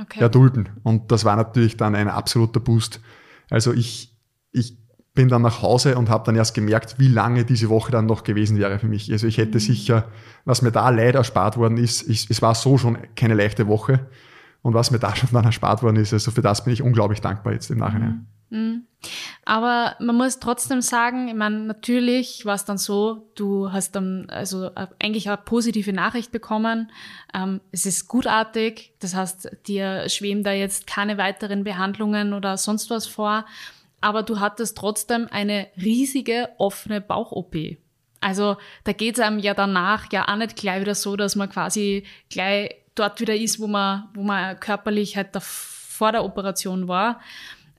okay. 0.00 0.20
erdulden. 0.20 0.68
Und 0.84 1.10
das 1.10 1.24
war 1.24 1.34
natürlich 1.34 1.76
dann 1.76 1.96
ein 1.96 2.08
absoluter 2.08 2.60
Boost. 2.60 3.00
Also 3.50 3.72
ich, 3.72 4.16
ich 4.52 4.78
bin 5.14 5.28
dann 5.28 5.42
nach 5.42 5.62
Hause 5.62 5.98
und 5.98 6.08
habe 6.08 6.24
dann 6.24 6.36
erst 6.36 6.54
gemerkt, 6.54 7.00
wie 7.00 7.08
lange 7.08 7.44
diese 7.44 7.68
Woche 7.68 7.90
dann 7.90 8.06
noch 8.06 8.22
gewesen 8.22 8.56
wäre 8.56 8.78
für 8.78 8.86
mich. 8.86 9.10
Also 9.10 9.26
ich 9.26 9.38
hätte 9.38 9.56
mhm. 9.56 9.62
sicher, 9.62 10.04
was 10.44 10.62
mir 10.62 10.70
da 10.70 10.88
leider 10.90 11.18
erspart 11.18 11.56
worden 11.56 11.76
ist, 11.76 12.08
ich, 12.08 12.30
es 12.30 12.40
war 12.40 12.54
so 12.54 12.78
schon 12.78 12.98
keine 13.16 13.34
leichte 13.34 13.66
Woche. 13.66 14.06
Und 14.62 14.74
was 14.74 14.92
mir 14.92 15.00
da 15.00 15.16
schon 15.16 15.30
dann 15.32 15.44
erspart 15.44 15.82
worden 15.82 15.96
ist, 15.96 16.12
also 16.12 16.30
für 16.30 16.42
das 16.42 16.62
bin 16.62 16.72
ich 16.72 16.82
unglaublich 16.82 17.20
dankbar 17.20 17.52
jetzt 17.52 17.70
im 17.70 17.78
Nachhinein. 17.78 18.10
Mhm. 18.10 18.26
Mhm. 18.50 18.86
Aber 19.44 19.94
man 20.00 20.16
muss 20.16 20.40
trotzdem 20.40 20.80
sagen, 20.80 21.28
ich 21.28 21.34
meine, 21.34 21.60
natürlich 21.60 22.44
war 22.44 22.54
es 22.54 22.64
dann 22.64 22.78
so, 22.78 23.30
du 23.34 23.72
hast 23.72 23.92
dann 23.92 24.28
also 24.30 24.66
äh, 24.66 24.86
eigentlich 24.98 25.28
eine 25.28 25.36
positive 25.36 25.92
Nachricht 25.92 26.32
bekommen. 26.32 26.90
Ähm, 27.32 27.60
es 27.70 27.86
ist 27.86 28.08
gutartig, 28.08 28.92
das 28.98 29.14
heißt, 29.14 29.50
dir 29.66 30.08
schweben 30.08 30.42
da 30.42 30.52
jetzt 30.52 30.86
keine 30.86 31.18
weiteren 31.18 31.64
Behandlungen 31.64 32.32
oder 32.32 32.56
sonst 32.56 32.90
was 32.90 33.06
vor. 33.06 33.46
Aber 34.00 34.22
du 34.22 34.40
hattest 34.40 34.76
trotzdem 34.76 35.28
eine 35.30 35.68
riesige 35.76 36.50
offene 36.58 37.00
Bauch-OP. 37.00 37.56
Also 38.20 38.56
da 38.84 38.92
geht 38.92 39.16
es 39.16 39.24
einem 39.24 39.38
ja 39.38 39.54
danach 39.54 40.12
ja 40.12 40.26
auch 40.28 40.36
nicht 40.36 40.56
gleich 40.56 40.80
wieder 40.80 40.94
so, 40.94 41.16
dass 41.16 41.36
man 41.36 41.48
quasi 41.48 42.04
gleich 42.30 42.74
dort 42.94 43.20
wieder 43.20 43.36
ist, 43.36 43.60
wo 43.60 43.68
man, 43.68 44.08
wo 44.14 44.22
man 44.22 44.58
körperlich 44.58 45.16
halt 45.16 45.34
da 45.34 45.40
vor 45.40 46.12
der 46.12 46.24
Operation 46.24 46.88
war 46.88 47.20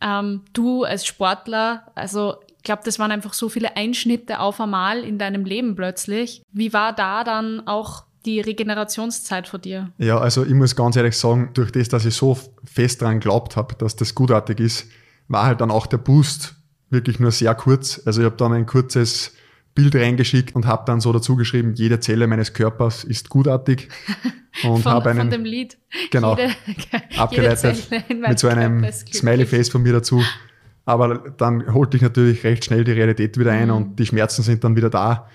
ähm, 0.02 0.42
du 0.54 0.84
als 0.84 1.06
Sportler, 1.06 1.84
also 1.96 2.36
ich 2.58 2.64
glaube, 2.64 2.82
das 2.84 3.00
waren 3.00 3.12
einfach 3.12 3.34
so 3.34 3.48
viele 3.50 3.78
Einschnitte 3.78 4.40
auf 4.40 4.60
einmal 4.60 5.04
in 5.04 5.18
deinem 5.18 5.46
Leben 5.46 5.76
plötzlich. 5.76 6.44
Wie 6.52 6.74
war 6.74 6.94
da 6.94 7.24
dann 7.24 7.66
auch 7.68 8.04
die 8.26 8.42
Regenerationszeit 8.42 9.48
von 9.48 9.62
dir? 9.62 9.92
Ja, 9.98 10.18
also 10.18 10.44
ich 10.44 10.54
muss 10.54 10.76
ganz 10.76 10.96
ehrlich 10.98 11.18
sagen, 11.18 11.52
durch 11.54 11.72
das, 11.72 11.88
dass 11.88 12.06
ich 12.06 12.16
so 12.16 12.38
fest 12.66 13.02
daran 13.02 13.20
geglaubt 13.20 13.56
habe, 13.56 13.76
dass 13.76 13.96
das 13.96 14.14
gutartig 14.14 14.60
ist, 14.60 14.88
war 15.30 15.46
halt 15.46 15.62
dann 15.62 15.72
auch 15.72 15.88
der 15.88 15.98
Boost 15.98 16.56
wirklich 16.90 17.20
nur 17.20 17.32
sehr 17.32 17.56
kurz. 17.56 18.02
Also 18.06 18.22
ich 18.22 18.26
habe 18.26 18.36
dann 18.36 18.52
ein 18.52 18.66
kurzes 18.66 19.34
Bild 19.80 19.96
reingeschickt 19.96 20.56
und 20.56 20.66
habe 20.66 20.84
dann 20.86 21.00
so 21.00 21.14
dazu 21.14 21.36
geschrieben, 21.36 21.74
jede 21.74 22.00
Zelle 22.00 22.28
meines 22.28 22.54
Körpers 22.54 23.04
ist 23.04 23.30
gutartig. 23.30 23.88
Und 24.64 24.84
habe 24.86 25.12
einen, 25.12 25.20
von 25.20 25.30
dem 25.30 25.46
Lied. 25.46 25.78
Genau, 26.12 26.36
jede, 26.36 26.52
abgeleitet 27.18 27.88
mit 28.10 28.40
so 28.40 28.48
einem 28.48 28.84
Smiley-Face 28.92 29.70
von 29.70 29.84
mir 29.84 29.94
dazu. 29.94 30.22
Aber 30.86 31.32
dann 31.38 31.72
holt 31.74 31.94
dich 31.94 32.02
natürlich 32.02 32.44
recht 32.44 32.66
schnell 32.66 32.84
die 32.84 32.92
Realität 32.92 33.38
wieder 33.38 33.52
ein 33.52 33.68
mhm. 33.68 33.76
und 33.76 34.00
die 34.00 34.08
Schmerzen 34.08 34.42
sind 34.42 34.64
dann 34.64 34.76
wieder 34.76 34.90
da. 34.90 35.30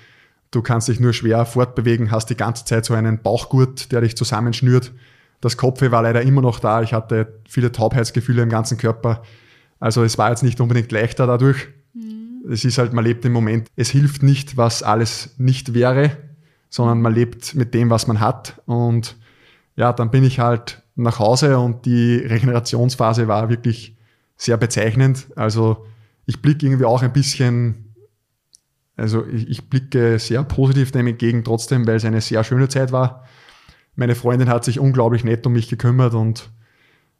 Du 0.50 0.62
kannst 0.62 0.88
dich 0.88 1.00
nur 1.00 1.12
schwer 1.14 1.46
fortbewegen, 1.46 2.10
hast 2.10 2.28
die 2.28 2.36
ganze 2.36 2.64
Zeit 2.64 2.84
so 2.84 2.92
einen 2.92 3.22
Bauchgurt, 3.22 3.92
der 3.92 4.00
dich 4.00 4.16
zusammenschnürt. 4.16 4.92
Das 5.40 5.56
Kopfweh 5.56 5.90
war 5.90 6.02
leider 6.02 6.20
immer 6.20 6.42
noch 6.42 6.58
da. 6.58 6.82
Ich 6.82 6.92
hatte 6.92 7.40
viele 7.48 7.72
Taubheitsgefühle 7.72 8.42
im 8.42 8.50
ganzen 8.50 8.76
Körper. 8.76 9.22
Also 9.78 10.02
es 10.02 10.18
war 10.18 10.30
jetzt 10.30 10.42
nicht 10.42 10.60
unbedingt 10.60 10.90
leichter 10.92 11.26
dadurch. 11.26 11.68
Es 12.50 12.64
ist 12.64 12.78
halt, 12.78 12.92
man 12.92 13.04
lebt 13.04 13.24
im 13.24 13.32
Moment. 13.32 13.68
Es 13.76 13.90
hilft 13.90 14.22
nicht, 14.22 14.56
was 14.56 14.82
alles 14.82 15.34
nicht 15.38 15.74
wäre 15.74 16.16
sondern 16.74 17.00
man 17.00 17.14
lebt 17.14 17.54
mit 17.54 17.72
dem, 17.72 17.88
was 17.88 18.08
man 18.08 18.18
hat. 18.18 18.60
Und 18.66 19.16
ja, 19.76 19.92
dann 19.92 20.10
bin 20.10 20.24
ich 20.24 20.40
halt 20.40 20.82
nach 20.96 21.20
Hause 21.20 21.56
und 21.60 21.86
die 21.86 22.16
Regenerationsphase 22.16 23.28
war 23.28 23.48
wirklich 23.48 23.96
sehr 24.36 24.56
bezeichnend. 24.56 25.28
Also 25.36 25.86
ich 26.26 26.42
blicke 26.42 26.66
irgendwie 26.66 26.84
auch 26.84 27.02
ein 27.02 27.12
bisschen, 27.12 27.94
also 28.96 29.24
ich, 29.24 29.48
ich 29.48 29.70
blicke 29.70 30.18
sehr 30.18 30.42
positiv 30.42 30.90
dem 30.90 31.06
entgegen 31.06 31.44
trotzdem, 31.44 31.86
weil 31.86 31.94
es 31.94 32.04
eine 32.04 32.20
sehr 32.20 32.42
schöne 32.42 32.68
Zeit 32.68 32.90
war. 32.90 33.22
Meine 33.94 34.16
Freundin 34.16 34.48
hat 34.48 34.64
sich 34.64 34.80
unglaublich 34.80 35.22
nett 35.22 35.46
um 35.46 35.52
mich 35.52 35.68
gekümmert 35.68 36.14
und 36.14 36.50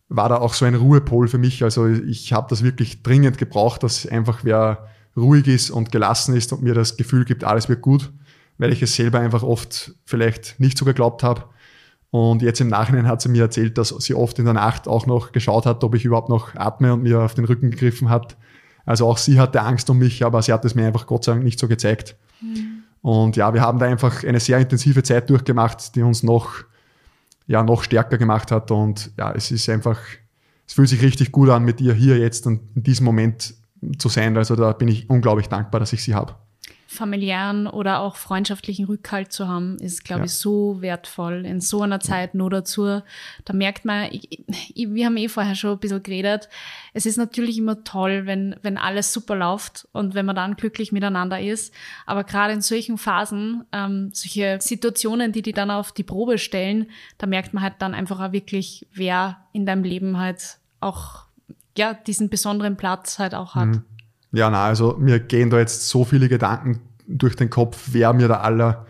war 0.08 0.28
da 0.28 0.38
auch 0.38 0.54
so 0.54 0.64
ein 0.64 0.74
Ruhepol 0.74 1.28
für 1.28 1.38
mich. 1.38 1.62
Also 1.62 1.86
ich 1.86 2.32
habe 2.32 2.48
das 2.50 2.64
wirklich 2.64 3.04
dringend 3.04 3.38
gebraucht, 3.38 3.84
dass 3.84 4.04
einfach 4.04 4.40
wer 4.42 4.88
ruhig 5.16 5.46
ist 5.46 5.70
und 5.70 5.92
gelassen 5.92 6.36
ist 6.36 6.52
und 6.52 6.62
mir 6.62 6.74
das 6.74 6.96
Gefühl 6.96 7.24
gibt, 7.24 7.44
alles 7.44 7.68
wird 7.68 7.82
gut 7.82 8.12
weil 8.58 8.72
ich 8.72 8.82
es 8.82 8.94
selber 8.94 9.20
einfach 9.20 9.42
oft 9.42 9.94
vielleicht 10.04 10.58
nicht 10.60 10.78
so 10.78 10.84
geglaubt 10.84 11.22
habe. 11.22 11.44
Und 12.10 12.42
jetzt 12.42 12.60
im 12.60 12.68
Nachhinein 12.68 13.08
hat 13.08 13.20
sie 13.20 13.28
mir 13.28 13.42
erzählt, 13.42 13.76
dass 13.76 13.88
sie 13.88 14.14
oft 14.14 14.38
in 14.38 14.44
der 14.44 14.54
Nacht 14.54 14.86
auch 14.86 15.06
noch 15.06 15.32
geschaut 15.32 15.66
hat, 15.66 15.82
ob 15.82 15.94
ich 15.96 16.04
überhaupt 16.04 16.28
noch 16.28 16.54
atme 16.54 16.92
und 16.92 17.02
mir 17.02 17.20
auf 17.20 17.34
den 17.34 17.44
Rücken 17.44 17.72
gegriffen 17.72 18.08
hat. 18.08 18.36
Also 18.86 19.08
auch 19.08 19.18
sie 19.18 19.40
hatte 19.40 19.62
Angst 19.62 19.90
um 19.90 19.98
mich, 19.98 20.24
aber 20.24 20.40
sie 20.42 20.52
hat 20.52 20.64
es 20.64 20.74
mir 20.74 20.86
einfach 20.86 21.06
Gott 21.06 21.24
sei 21.24 21.32
Dank 21.32 21.44
nicht 21.44 21.58
so 21.58 21.66
gezeigt. 21.66 22.16
Mhm. 22.40 22.84
Und 23.02 23.36
ja, 23.36 23.52
wir 23.52 23.62
haben 23.62 23.78
da 23.78 23.86
einfach 23.86 24.22
eine 24.22 24.38
sehr 24.38 24.58
intensive 24.58 25.02
Zeit 25.02 25.28
durchgemacht, 25.28 25.96
die 25.96 26.02
uns 26.02 26.22
noch, 26.22 26.52
ja, 27.46 27.62
noch 27.62 27.82
stärker 27.82 28.16
gemacht 28.16 28.52
hat. 28.52 28.70
Und 28.70 29.10
ja, 29.18 29.32
es 29.32 29.50
ist 29.50 29.68
einfach, 29.68 29.98
es 30.66 30.74
fühlt 30.74 30.88
sich 30.88 31.02
richtig 31.02 31.32
gut 31.32 31.48
an, 31.48 31.64
mit 31.64 31.80
ihr 31.80 31.94
hier 31.94 32.18
jetzt 32.18 32.46
und 32.46 32.60
in 32.76 32.82
diesem 32.84 33.04
Moment 33.04 33.54
zu 33.98 34.08
sein. 34.08 34.36
Also 34.36 34.56
da 34.56 34.72
bin 34.72 34.88
ich 34.88 35.08
unglaublich 35.10 35.48
dankbar, 35.48 35.80
dass 35.80 35.92
ich 35.92 36.02
sie 36.02 36.14
habe 36.14 36.34
familiären 36.94 37.66
oder 37.66 38.00
auch 38.00 38.16
freundschaftlichen 38.16 38.86
Rückhalt 38.86 39.32
zu 39.32 39.48
haben, 39.48 39.76
ist, 39.78 40.04
glaube 40.04 40.20
ja. 40.20 40.24
ich, 40.26 40.32
so 40.32 40.80
wertvoll 40.80 41.44
in 41.44 41.60
so 41.60 41.82
einer 41.82 42.00
Zeit 42.00 42.34
nur 42.34 42.50
dazu. 42.50 43.02
Da 43.44 43.52
merkt 43.52 43.84
man, 43.84 44.08
ich, 44.12 44.44
ich, 44.74 44.94
wir 44.94 45.06
haben 45.06 45.16
eh 45.16 45.28
vorher 45.28 45.54
schon 45.54 45.72
ein 45.72 45.78
bisschen 45.78 46.02
geredet, 46.02 46.48
es 46.92 47.04
ist 47.04 47.18
natürlich 47.18 47.58
immer 47.58 47.84
toll, 47.84 48.22
wenn, 48.26 48.56
wenn 48.62 48.78
alles 48.78 49.12
super 49.12 49.34
läuft 49.34 49.88
und 49.92 50.14
wenn 50.14 50.24
man 50.24 50.36
dann 50.36 50.56
glücklich 50.56 50.92
miteinander 50.92 51.40
ist. 51.40 51.74
Aber 52.06 52.24
gerade 52.24 52.54
in 52.54 52.62
solchen 52.62 52.96
Phasen, 52.96 53.64
ähm, 53.72 54.10
solche 54.12 54.58
Situationen, 54.60 55.32
die 55.32 55.42
die 55.42 55.52
dann 55.52 55.70
auf 55.70 55.92
die 55.92 56.04
Probe 56.04 56.38
stellen, 56.38 56.86
da 57.18 57.26
merkt 57.26 57.52
man 57.52 57.62
halt 57.62 57.74
dann 57.80 57.94
einfach 57.94 58.20
auch 58.20 58.32
wirklich, 58.32 58.86
wer 58.92 59.38
in 59.52 59.66
deinem 59.66 59.84
Leben 59.84 60.18
halt 60.18 60.58
auch 60.80 61.24
ja, 61.76 61.94
diesen 61.94 62.28
besonderen 62.28 62.76
Platz 62.76 63.18
halt 63.18 63.34
auch 63.34 63.54
hat. 63.54 63.68
Mhm. 63.68 63.82
Ja, 64.32 64.50
na, 64.50 64.64
also 64.64 64.96
mir 64.98 65.20
gehen 65.20 65.50
da 65.50 65.58
jetzt 65.58 65.88
so 65.88 66.04
viele 66.04 66.28
Gedanken 66.28 66.80
durch 67.06 67.36
den 67.36 67.50
Kopf, 67.50 67.90
wer 67.92 68.12
mir 68.12 68.28
da 68.28 68.40
aller 68.40 68.86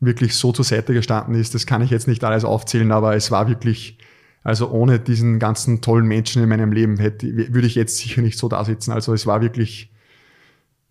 wirklich 0.00 0.34
so 0.34 0.52
zur 0.52 0.64
Seite 0.64 0.94
gestanden 0.94 1.34
ist. 1.34 1.54
Das 1.54 1.66
kann 1.66 1.82
ich 1.82 1.90
jetzt 1.90 2.08
nicht 2.08 2.22
alles 2.24 2.44
aufzählen, 2.44 2.90
aber 2.92 3.16
es 3.16 3.30
war 3.30 3.48
wirklich, 3.48 3.98
also 4.44 4.70
ohne 4.70 4.98
diesen 5.00 5.38
ganzen 5.38 5.80
tollen 5.82 6.06
Menschen 6.06 6.42
in 6.42 6.48
meinem 6.48 6.72
Leben 6.72 6.98
hätte, 6.98 7.26
würde 7.52 7.66
ich 7.66 7.74
jetzt 7.74 7.98
sicher 7.98 8.22
nicht 8.22 8.38
so 8.38 8.48
da 8.48 8.64
sitzen. 8.64 8.92
Also 8.92 9.12
es 9.12 9.26
war 9.26 9.42
wirklich, 9.42 9.90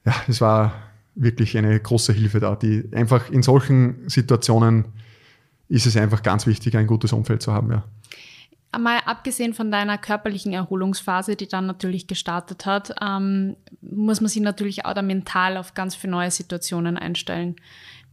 ja, 0.05 0.13
es 0.27 0.41
war 0.41 0.73
wirklich 1.15 1.57
eine 1.57 1.79
große 1.79 2.13
Hilfe 2.13 2.39
da, 2.39 2.55
die 2.55 2.83
einfach 2.93 3.29
in 3.31 3.41
solchen 3.41 4.07
Situationen 4.07 4.85
ist 5.69 5.85
es 5.85 5.97
einfach 5.97 6.21
ganz 6.21 6.47
wichtig, 6.47 6.77
ein 6.77 6.87
gutes 6.87 7.13
Umfeld 7.13 7.41
zu 7.41 7.51
haben, 7.51 7.71
ja. 7.71 7.83
Mal 8.77 8.99
abgesehen 9.05 9.53
von 9.53 9.71
deiner 9.71 9.97
körperlichen 9.97 10.53
Erholungsphase, 10.53 11.35
die 11.35 11.47
dann 11.47 11.65
natürlich 11.65 12.07
gestartet 12.07 12.65
hat, 12.65 12.93
ähm, 13.01 13.55
muss 13.81 14.21
man 14.21 14.29
sich 14.29 14.41
natürlich 14.41 14.85
auch 14.85 14.93
da 14.93 15.01
mental 15.01 15.57
auf 15.57 15.73
ganz 15.73 15.95
viele 15.95 16.11
neue 16.11 16.31
Situationen 16.31 16.97
einstellen. 16.97 17.55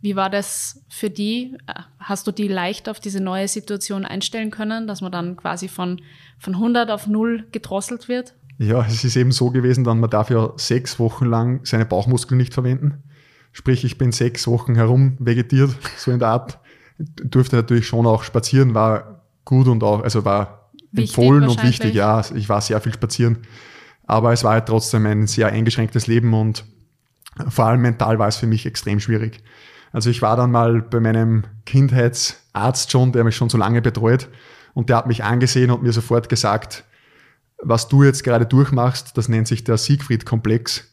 Wie 0.00 0.16
war 0.16 0.30
das 0.30 0.84
für 0.88 1.10
die? 1.10 1.56
Hast 1.98 2.26
du 2.26 2.32
die 2.32 2.48
leicht 2.48 2.88
auf 2.88 3.00
diese 3.00 3.20
neue 3.20 3.48
Situation 3.48 4.04
einstellen 4.04 4.50
können, 4.50 4.86
dass 4.86 5.00
man 5.00 5.10
dann 5.10 5.36
quasi 5.36 5.66
von, 5.66 6.00
von 6.38 6.54
100 6.54 6.90
auf 6.90 7.06
0 7.06 7.46
gedrosselt 7.52 8.08
wird? 8.08 8.34
Ja, 8.58 8.84
es 8.86 9.02
ist 9.02 9.16
eben 9.16 9.32
so 9.32 9.50
gewesen, 9.50 9.82
dann 9.82 10.00
man 10.00 10.10
darf 10.10 10.30
ja 10.30 10.52
sechs 10.56 10.98
Wochen 10.98 11.24
lang 11.24 11.60
seine 11.64 11.86
Bauchmuskeln 11.86 12.38
nicht 12.38 12.54
verwenden. 12.54 13.02
Sprich, 13.52 13.84
ich 13.84 13.98
bin 13.98 14.12
sechs 14.12 14.46
Wochen 14.46 14.74
herum 14.74 15.16
vegetiert, 15.18 15.70
so 15.96 16.10
in 16.10 16.18
der 16.18 16.28
Art. 16.28 16.58
Durfte 16.98 17.56
natürlich 17.56 17.86
schon 17.86 18.06
auch 18.06 18.22
spazieren, 18.22 18.74
war 18.74 19.13
gut 19.44 19.68
und 19.68 19.82
auch, 19.82 20.02
also 20.02 20.24
war 20.24 20.70
wichtig 20.92 21.16
empfohlen 21.16 21.48
und 21.48 21.62
wichtig, 21.62 21.94
ja. 21.94 22.22
Ich 22.34 22.48
war 22.48 22.60
sehr 22.60 22.80
viel 22.80 22.94
spazieren. 22.94 23.38
Aber 24.06 24.32
es 24.32 24.44
war 24.44 24.52
halt 24.52 24.66
trotzdem 24.66 25.06
ein 25.06 25.26
sehr 25.26 25.48
eingeschränktes 25.48 26.06
Leben 26.06 26.34
und 26.34 26.64
vor 27.48 27.66
allem 27.66 27.80
mental 27.80 28.18
war 28.18 28.28
es 28.28 28.36
für 28.36 28.46
mich 28.46 28.66
extrem 28.66 29.00
schwierig. 29.00 29.42
Also 29.92 30.10
ich 30.10 30.22
war 30.22 30.36
dann 30.36 30.50
mal 30.50 30.82
bei 30.82 31.00
meinem 31.00 31.44
Kindheitsarzt 31.66 32.90
schon, 32.90 33.12
der 33.12 33.24
mich 33.24 33.36
schon 33.36 33.48
so 33.48 33.56
lange 33.58 33.80
betreut 33.80 34.28
und 34.74 34.88
der 34.88 34.96
hat 34.96 35.06
mich 35.06 35.24
angesehen 35.24 35.70
und 35.70 35.82
mir 35.82 35.92
sofort 35.92 36.28
gesagt, 36.28 36.84
was 37.62 37.88
du 37.88 38.02
jetzt 38.02 38.24
gerade 38.24 38.46
durchmachst, 38.46 39.16
das 39.16 39.28
nennt 39.28 39.48
sich 39.48 39.64
der 39.64 39.78
Siegfried-Komplex. 39.78 40.92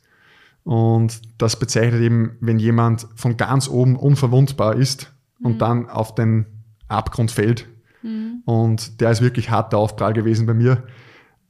Und 0.64 1.22
das 1.40 1.58
bezeichnet 1.58 2.02
eben, 2.02 2.38
wenn 2.40 2.60
jemand 2.60 3.08
von 3.16 3.36
ganz 3.36 3.68
oben 3.68 3.96
unverwundbar 3.96 4.76
ist 4.76 5.12
mhm. 5.40 5.46
und 5.46 5.62
dann 5.62 5.90
auf 5.90 6.14
den 6.16 6.46
Abgrund 6.88 7.32
fällt. 7.32 7.68
Mhm. 8.04 8.42
Und 8.46 9.02
der 9.02 9.12
ist 9.12 9.22
wirklich 9.22 9.50
harter 9.50 9.78
Aufprall 9.78 10.14
gewesen 10.14 10.46
bei 10.46 10.54
mir. 10.54 10.84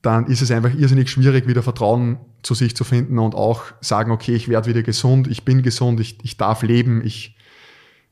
Dann 0.02 0.26
ist 0.28 0.42
es 0.42 0.52
einfach 0.52 0.74
irrsinnig 0.74 1.10
schwierig, 1.10 1.48
wieder 1.48 1.64
Vertrauen 1.64 2.18
zu 2.42 2.56
sich 2.56 2.76
zu 2.76 2.84
finden 2.84 3.20
und 3.20 3.36
auch 3.36 3.64
sagen, 3.82 4.12
okay, 4.12 4.34
ich 4.34 4.48
werde 4.48 4.70
wieder 4.70 4.82
gesund, 4.82 5.28
ich 5.28 5.46
bin 5.46 5.62
gesund, 5.62 6.00
ich, 6.00 6.18
ich 6.24 6.38
darf 6.38 6.64
leben, 6.64 7.06
ich, 7.06 7.36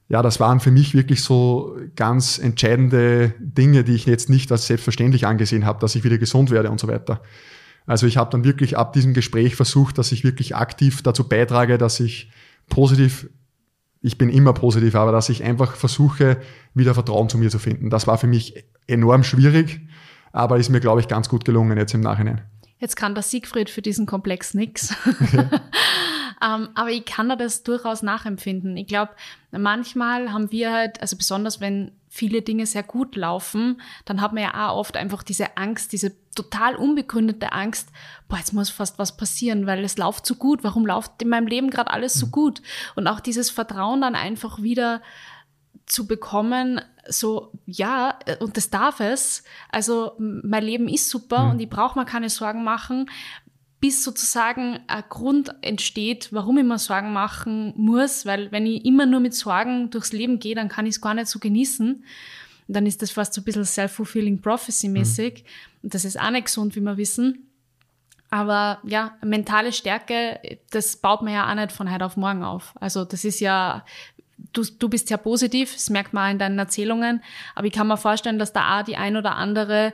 ja, 0.08 0.22
das 0.22 0.40
waren 0.40 0.60
für 0.60 0.72
mich 0.72 0.94
wirklich 0.94 1.24
so 1.24 1.76
ganz 1.96 2.38
entscheidende 2.38 3.34
Dinge, 3.40 3.84
die 3.84 3.96
ich 3.96 4.06
jetzt 4.06 4.30
nicht 4.30 4.52
als 4.52 4.68
selbstverständlich 4.68 5.26
angesehen 5.26 5.66
habe, 5.66 5.80
dass 5.80 5.96
ich 5.96 6.04
wieder 6.04 6.20
gesund 6.20 6.52
werde 6.52 6.70
und 6.70 6.80
so 6.80 6.88
weiter. 6.88 7.22
Also 7.88 8.06
ich 8.06 8.18
habe 8.18 8.30
dann 8.30 8.44
wirklich 8.44 8.78
ab 8.78 8.94
diesem 8.94 9.16
Gespräch 9.16 9.56
versucht, 9.56 9.98
dass 9.98 10.12
ich 10.12 10.24
wirklich 10.24 10.56
aktiv 10.56 11.02
dazu 11.02 11.28
beitrage, 11.28 11.80
dass 11.80 12.00
ich 12.00 12.30
positiv, 12.70 13.30
ich 14.02 14.18
bin 14.18 14.30
immer 14.30 14.54
positiv, 14.54 14.96
aber 14.96 15.12
dass 15.12 15.30
ich 15.30 15.44
einfach 15.44 15.76
versuche, 15.76 16.38
wieder 16.74 16.94
Vertrauen 16.94 17.30
zu 17.30 17.38
mir 17.38 17.50
zu 17.50 17.60
finden. 17.60 17.90
Das 17.90 18.08
war 18.08 18.18
für 18.18 18.28
mich 18.28 18.66
enorm 18.88 19.24
schwierig, 19.24 19.82
aber 20.32 20.58
ist 20.58 20.70
mir, 20.70 20.80
glaube 20.80 21.02
ich, 21.02 21.08
ganz 21.08 21.28
gut 21.28 21.46
gelungen 21.46 21.78
jetzt 21.78 21.94
im 21.94 22.02
Nachhinein. 22.02 22.42
Jetzt 22.80 22.96
kann 22.96 23.14
der 23.14 23.24
Siegfried 23.24 23.70
für 23.70 23.82
diesen 23.82 24.06
Komplex 24.06 24.54
nichts. 24.54 24.96
Ähm, 26.42 26.70
aber 26.76 26.90
ich 26.90 27.06
kann 27.06 27.30
da 27.30 27.36
das 27.36 27.64
durchaus 27.64 28.02
nachempfinden. 28.02 28.78
Ich 28.78 28.88
glaube, 28.88 29.12
manchmal 29.52 30.32
haben 30.32 30.52
wir 30.52 30.72
halt, 30.72 31.02
also 31.02 31.18
besonders 31.18 31.60
wenn 31.60 31.92
viele 32.08 32.42
Dinge 32.42 32.66
sehr 32.66 32.84
gut 32.84 33.16
laufen, 33.16 33.82
dann 34.06 34.22
hat 34.22 34.34
man 34.34 34.44
ja 34.44 34.70
auch 34.70 34.78
oft 34.78 34.96
einfach 34.96 35.22
diese 35.22 35.58
Angst, 35.58 35.92
diese 35.92 36.14
total 36.34 36.76
unbegründete 36.76 37.52
Angst, 37.52 37.90
boah, 38.30 38.38
jetzt 38.38 38.54
muss 38.54 38.70
fast 38.70 38.98
was 38.98 39.18
passieren, 39.18 39.66
weil 39.68 39.84
es 39.84 39.98
läuft 39.98 40.26
so 40.26 40.36
gut. 40.36 40.64
Warum 40.64 40.86
läuft 40.86 41.22
in 41.22 41.30
meinem 41.30 41.48
Leben 41.48 41.70
gerade 41.70 41.92
alles 41.92 42.14
so 42.14 42.28
mhm. 42.28 42.32
gut? 42.32 42.62
Und 42.96 43.08
auch 43.08 43.20
dieses 43.20 43.50
Vertrauen 43.50 44.02
dann 44.02 44.16
einfach 44.16 44.62
wieder 44.62 45.02
zu 45.86 46.08
bekommen, 46.08 46.80
so, 47.10 47.52
ja, 47.66 48.18
und 48.40 48.58
das 48.58 48.70
darf 48.70 49.00
es. 49.00 49.44
Also, 49.72 50.14
mein 50.18 50.64
Leben 50.64 50.88
ist 50.88 51.10
super 51.10 51.46
mhm. 51.46 51.52
und 51.52 51.60
ich 51.60 51.70
brauche 51.70 51.98
mir 51.98 52.06
keine 52.06 52.30
Sorgen 52.30 52.64
machen, 52.64 53.10
bis 53.80 54.04
sozusagen 54.04 54.80
ein 54.88 55.04
Grund 55.10 55.56
entsteht, 55.62 56.30
warum 56.32 56.58
ich 56.58 56.66
mir 56.66 56.78
Sorgen 56.78 57.14
machen 57.14 57.74
muss, 57.78 58.26
weil 58.26 58.52
wenn 58.52 58.66
ich 58.66 58.84
immer 58.86 59.06
nur 59.06 59.22
mit 59.22 59.34
Sorgen 59.34 59.90
durchs 59.90 60.12
Leben 60.12 60.40
gehe, 60.40 60.56
dann 60.56 60.68
kann 60.68 60.86
ich 60.86 60.96
es 60.96 61.02
gar 61.02 61.14
nicht 61.14 61.28
so 61.28 61.40
genießen. 61.40 62.04
Und 62.68 62.76
dann 62.76 62.86
ist 62.86 63.02
das 63.02 63.12
fast 63.12 63.34
so 63.34 63.42
ein 63.42 63.46
bisschen 63.46 63.66
self-fulfilling 63.66 64.42
prophecy-mäßig. 64.42 65.44
Mhm. 65.44 65.50
Und 65.84 65.94
das 65.94 66.06
ist 66.06 66.20
auch 66.20 66.30
nicht 66.30 66.46
gesund, 66.46 66.76
wie 66.76 66.82
wir 66.82 66.98
wissen. 66.98 67.50
Aber 68.32 68.80
ja, 68.84 69.18
mentale 69.24 69.72
Stärke, 69.72 70.40
das 70.70 70.98
baut 70.98 71.24
man 71.24 71.34
ja 71.34 71.50
auch 71.50 71.56
nicht 71.56 71.72
von 71.72 71.92
heute 71.92 72.06
auf 72.06 72.16
morgen 72.16 72.44
auf. 72.44 72.74
Also 72.80 73.06
das 73.06 73.26
ist 73.26 73.40
ja, 73.40 73.84
du, 74.54 74.64
du 74.64 74.90
bist 74.90 75.10
ja 75.10 75.18
positiv, 75.18 75.74
das 75.74 75.90
merkt 75.90 76.14
man 76.14 76.28
auch 76.28 76.32
in 76.32 76.40
deinen 76.40 76.60
Erzählungen. 76.60 77.22
Aber 77.56 77.68
ich 77.68 77.74
kann 77.74 77.88
mir 77.88 77.98
vorstellen, 77.98 78.40
dass 78.40 78.54
da 78.54 78.80
auch 78.80 78.84
die 78.84 78.98
ein 78.98 79.18
oder 79.18 79.36
andere 79.36 79.94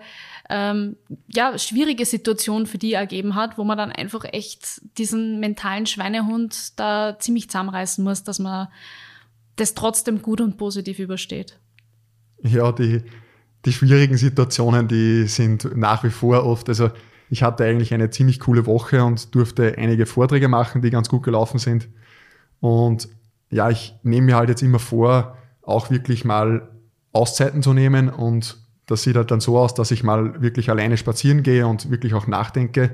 ähm, 0.49 0.95
ja, 1.27 1.57
schwierige 1.57 2.05
Situation 2.05 2.65
für 2.67 2.77
die 2.77 2.93
ergeben 2.93 3.35
hat, 3.35 3.57
wo 3.57 3.63
man 3.63 3.77
dann 3.77 3.91
einfach 3.91 4.25
echt 4.25 4.81
diesen 4.97 5.39
mentalen 5.39 5.85
Schweinehund 5.85 6.79
da 6.79 7.17
ziemlich 7.19 7.49
zusammenreißen 7.49 8.03
muss, 8.03 8.23
dass 8.23 8.39
man 8.39 8.67
das 9.55 9.73
trotzdem 9.73 10.21
gut 10.21 10.41
und 10.41 10.57
positiv 10.57 10.99
übersteht. 10.99 11.59
Ja, 12.43 12.71
die, 12.71 13.01
die 13.65 13.73
schwierigen 13.73 14.17
Situationen, 14.17 14.87
die 14.87 15.27
sind 15.27 15.75
nach 15.75 16.03
wie 16.03 16.09
vor 16.09 16.45
oft, 16.45 16.69
also 16.69 16.91
ich 17.29 17.41
hatte 17.41 17.63
eigentlich 17.63 17.93
eine 17.93 18.11
ziemlich 18.11 18.39
coole 18.39 18.65
Woche 18.67 19.03
und 19.03 19.33
durfte 19.33 19.75
einige 19.77 20.05
Vorträge 20.05 20.47
machen, 20.47 20.81
die 20.81 20.91
ganz 20.91 21.09
gut 21.09 21.23
gelaufen 21.23 21.57
sind. 21.57 21.87
Und 22.59 23.09
ja, 23.55 23.69
ich 23.69 23.95
nehme 24.03 24.27
mir 24.27 24.35
halt 24.35 24.49
jetzt 24.49 24.61
immer 24.61 24.79
vor, 24.79 25.37
auch 25.61 25.89
wirklich 25.89 26.25
mal 26.25 26.69
Auszeiten 27.13 27.63
zu 27.63 27.71
nehmen 27.71 28.09
und 28.09 28.57
das 28.85 29.03
sieht 29.03 29.15
halt 29.15 29.31
dann 29.31 29.39
so 29.39 29.57
aus, 29.57 29.73
dass 29.73 29.91
ich 29.91 30.03
mal 30.03 30.41
wirklich 30.41 30.69
alleine 30.69 30.97
spazieren 30.97 31.41
gehe 31.41 31.65
und 31.65 31.89
wirklich 31.89 32.13
auch 32.13 32.27
nachdenke. 32.27 32.93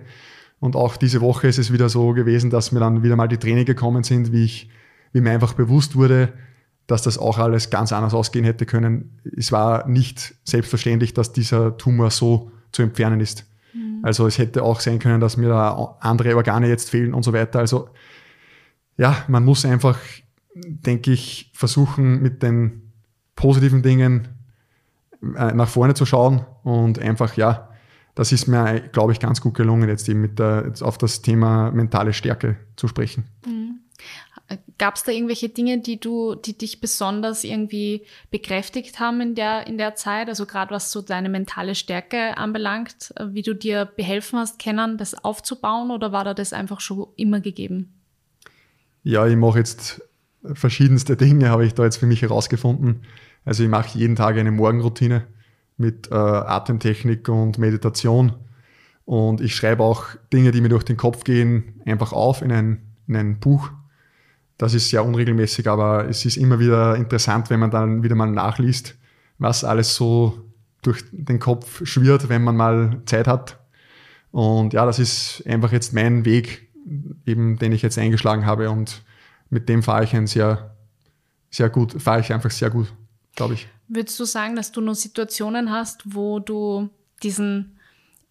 Und 0.59 0.75
auch 0.75 0.97
diese 0.97 1.19
Woche 1.19 1.47
ist 1.47 1.57
es 1.57 1.73
wieder 1.73 1.89
so 1.89 2.13
gewesen, 2.13 2.51
dass 2.51 2.71
mir 2.71 2.79
dann 2.79 3.01
wieder 3.01 3.15
mal 3.15 3.27
die 3.27 3.39
Tränen 3.39 3.65
gekommen 3.65 4.03
sind, 4.03 4.31
wie 4.31 4.45
ich, 4.45 4.69
wie 5.13 5.21
mir 5.21 5.31
einfach 5.31 5.53
bewusst 5.53 5.95
wurde, 5.95 6.31
dass 6.85 7.01
das 7.01 7.17
auch 7.17 7.39
alles 7.39 7.71
ganz 7.71 7.91
anders 7.91 8.13
ausgehen 8.13 8.45
hätte 8.45 8.67
können. 8.67 9.19
Es 9.35 9.51
war 9.51 9.87
nicht 9.87 10.35
selbstverständlich, 10.43 11.15
dass 11.15 11.33
dieser 11.33 11.75
Tumor 11.75 12.11
so 12.11 12.51
zu 12.71 12.83
entfernen 12.83 13.19
ist. 13.19 13.47
Mhm. 13.73 14.01
Also 14.03 14.27
es 14.27 14.37
hätte 14.37 14.61
auch 14.61 14.79
sein 14.79 14.99
können, 14.99 15.19
dass 15.19 15.37
mir 15.37 15.49
da 15.49 15.97
andere 16.01 16.35
Organe 16.35 16.67
jetzt 16.67 16.91
fehlen 16.91 17.15
und 17.15 17.23
so 17.23 17.33
weiter. 17.33 17.57
Also 17.57 17.89
ja, 18.97 19.25
man 19.27 19.43
muss 19.43 19.65
einfach, 19.65 19.97
denke 20.53 21.11
ich, 21.11 21.51
versuchen 21.53 22.21
mit 22.21 22.43
den 22.43 22.91
positiven 23.35 23.81
Dingen 23.81 24.27
äh, 25.21 25.53
nach 25.53 25.69
vorne 25.69 25.93
zu 25.93 26.05
schauen 26.05 26.45
und 26.63 26.99
einfach, 26.99 27.37
ja, 27.37 27.69
das 28.15 28.31
ist 28.31 28.47
mir, 28.47 28.81
glaube 28.91 29.13
ich, 29.13 29.19
ganz 29.19 29.41
gut 29.41 29.53
gelungen, 29.53 29.87
jetzt 29.87 30.07
eben 30.09 30.21
mit 30.21 30.39
der, 30.39 30.65
jetzt 30.67 30.81
auf 30.81 30.97
das 30.97 31.21
Thema 31.21 31.71
mentale 31.71 32.13
Stärke 32.13 32.57
zu 32.75 32.87
sprechen. 32.87 33.25
Mhm. 33.45 33.79
Gab 34.77 34.95
es 34.95 35.03
da 35.03 35.13
irgendwelche 35.13 35.47
Dinge, 35.47 35.79
die 35.79 35.97
du, 35.97 36.35
die 36.35 36.57
dich 36.57 36.81
besonders 36.81 37.45
irgendwie 37.45 38.05
bekräftigt 38.31 38.99
haben 38.99 39.21
in 39.21 39.35
der, 39.35 39.65
in 39.67 39.77
der 39.77 39.95
Zeit? 39.95 40.27
Also 40.27 40.45
gerade 40.45 40.73
was 40.73 40.91
so 40.91 41.01
deine 41.01 41.29
mentale 41.29 41.73
Stärke 41.73 42.37
anbelangt, 42.37 43.13
äh, 43.15 43.27
wie 43.29 43.43
du 43.43 43.55
dir 43.55 43.85
behelfen 43.85 44.39
hast, 44.39 44.59
kennen, 44.59 44.97
das 44.97 45.23
aufzubauen 45.23 45.89
oder 45.89 46.11
war 46.11 46.25
da 46.25 46.33
das 46.33 46.51
einfach 46.51 46.81
schon 46.81 47.07
immer 47.15 47.39
gegeben? 47.39 47.93
Ja, 49.03 49.25
ich 49.25 49.37
mache 49.37 49.59
jetzt 49.59 50.01
verschiedenste 50.53 51.15
Dinge, 51.17 51.49
habe 51.49 51.65
ich 51.65 51.73
da 51.73 51.83
jetzt 51.83 51.97
für 51.97 52.07
mich 52.07 52.21
herausgefunden. 52.21 53.01
Also 53.45 53.63
ich 53.63 53.69
mache 53.69 53.97
jeden 53.97 54.15
Tag 54.15 54.37
eine 54.37 54.51
Morgenroutine 54.51 55.27
mit 55.77 56.11
äh, 56.11 56.15
Atemtechnik 56.15 57.27
und 57.29 57.57
Meditation. 57.57 58.33
Und 59.05 59.41
ich 59.41 59.55
schreibe 59.55 59.83
auch 59.83 60.05
Dinge, 60.31 60.51
die 60.51 60.61
mir 60.61 60.69
durch 60.69 60.83
den 60.83 60.97
Kopf 60.97 61.23
gehen, 61.23 61.81
einfach 61.85 62.13
auf 62.13 62.41
in 62.41 62.51
ein, 62.51 62.81
in 63.07 63.15
ein 63.15 63.39
Buch. 63.39 63.71
Das 64.57 64.73
ist 64.73 64.89
sehr 64.89 65.03
unregelmäßig, 65.03 65.67
aber 65.67 66.07
es 66.07 66.23
ist 66.23 66.37
immer 66.37 66.59
wieder 66.59 66.95
interessant, 66.95 67.49
wenn 67.49 67.59
man 67.59 67.71
dann 67.71 68.03
wieder 68.03 68.15
mal 68.15 68.29
nachliest, 68.29 68.95
was 69.39 69.63
alles 69.63 69.95
so 69.95 70.51
durch 70.83 71.03
den 71.11 71.39
Kopf 71.39 71.85
schwirrt, 71.85 72.29
wenn 72.29 72.43
man 72.43 72.55
mal 72.55 73.01
Zeit 73.05 73.27
hat. 73.27 73.59
Und 74.31 74.73
ja, 74.73 74.85
das 74.85 74.99
ist 74.99 75.43
einfach 75.47 75.71
jetzt 75.71 75.93
mein 75.93 76.25
Weg, 76.25 76.69
eben 77.25 77.57
den 77.57 77.71
ich 77.71 77.81
jetzt 77.81 77.97
eingeschlagen 77.97 78.45
habe 78.45 78.69
und 78.69 79.03
mit 79.51 79.69
dem 79.69 79.83
fahre 79.83 80.03
ich 80.03 80.15
ein 80.15 80.25
sehr, 80.25 80.75
sehr 81.51 81.69
gut, 81.69 82.01
fahre 82.01 82.21
ich 82.21 82.33
einfach 82.33 82.49
sehr 82.49 82.71
gut 82.71 82.91
glaube 83.35 83.53
ich. 83.55 83.67
Würdest 83.87 84.19
du 84.19 84.25
sagen, 84.25 84.55
dass 84.55 84.71
du 84.71 84.81
nur 84.81 84.95
Situationen 84.95 85.71
hast, 85.71 86.15
wo 86.15 86.39
du 86.39 86.89
diesen 87.23 87.79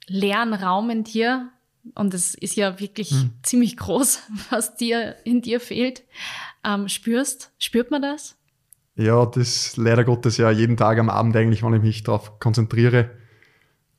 leeren 0.07 0.55
Raum 0.55 0.91
in 0.91 1.05
dir 1.05 1.51
und 1.95 2.15
es 2.15 2.35
ist 2.35 2.57
ja 2.57 2.81
wirklich 2.81 3.11
hm. 3.11 3.31
ziemlich 3.43 3.77
groß, 3.77 4.21
was 4.51 4.77
dir 4.77 5.17
in 5.25 5.43
dir 5.43 5.61
fehlt, 5.61 6.03
ähm, 6.65 6.89
spürst. 6.89 7.53
Spürt 7.59 7.91
man 7.91 8.03
das? 8.03 8.37
Ja, 8.97 9.25
das 9.25 9.77
leider 9.77 10.05
Gottes 10.05 10.37
ja 10.37 10.51
jeden 10.51 10.77
Tag 10.77 10.99
am 10.99 11.09
Abend 11.09 11.37
eigentlich, 11.37 11.63
wenn 11.63 11.75
ich 11.75 11.83
mich 11.83 12.03
darauf 12.03 12.39
konzentriere. 12.39 13.11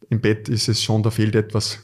Im 0.10 0.21
Bett 0.21 0.49
ist 0.49 0.67
es 0.67 0.84
schon, 0.84 1.01
da 1.01 1.10
fehlt 1.10 1.36
etwas. 1.36 1.79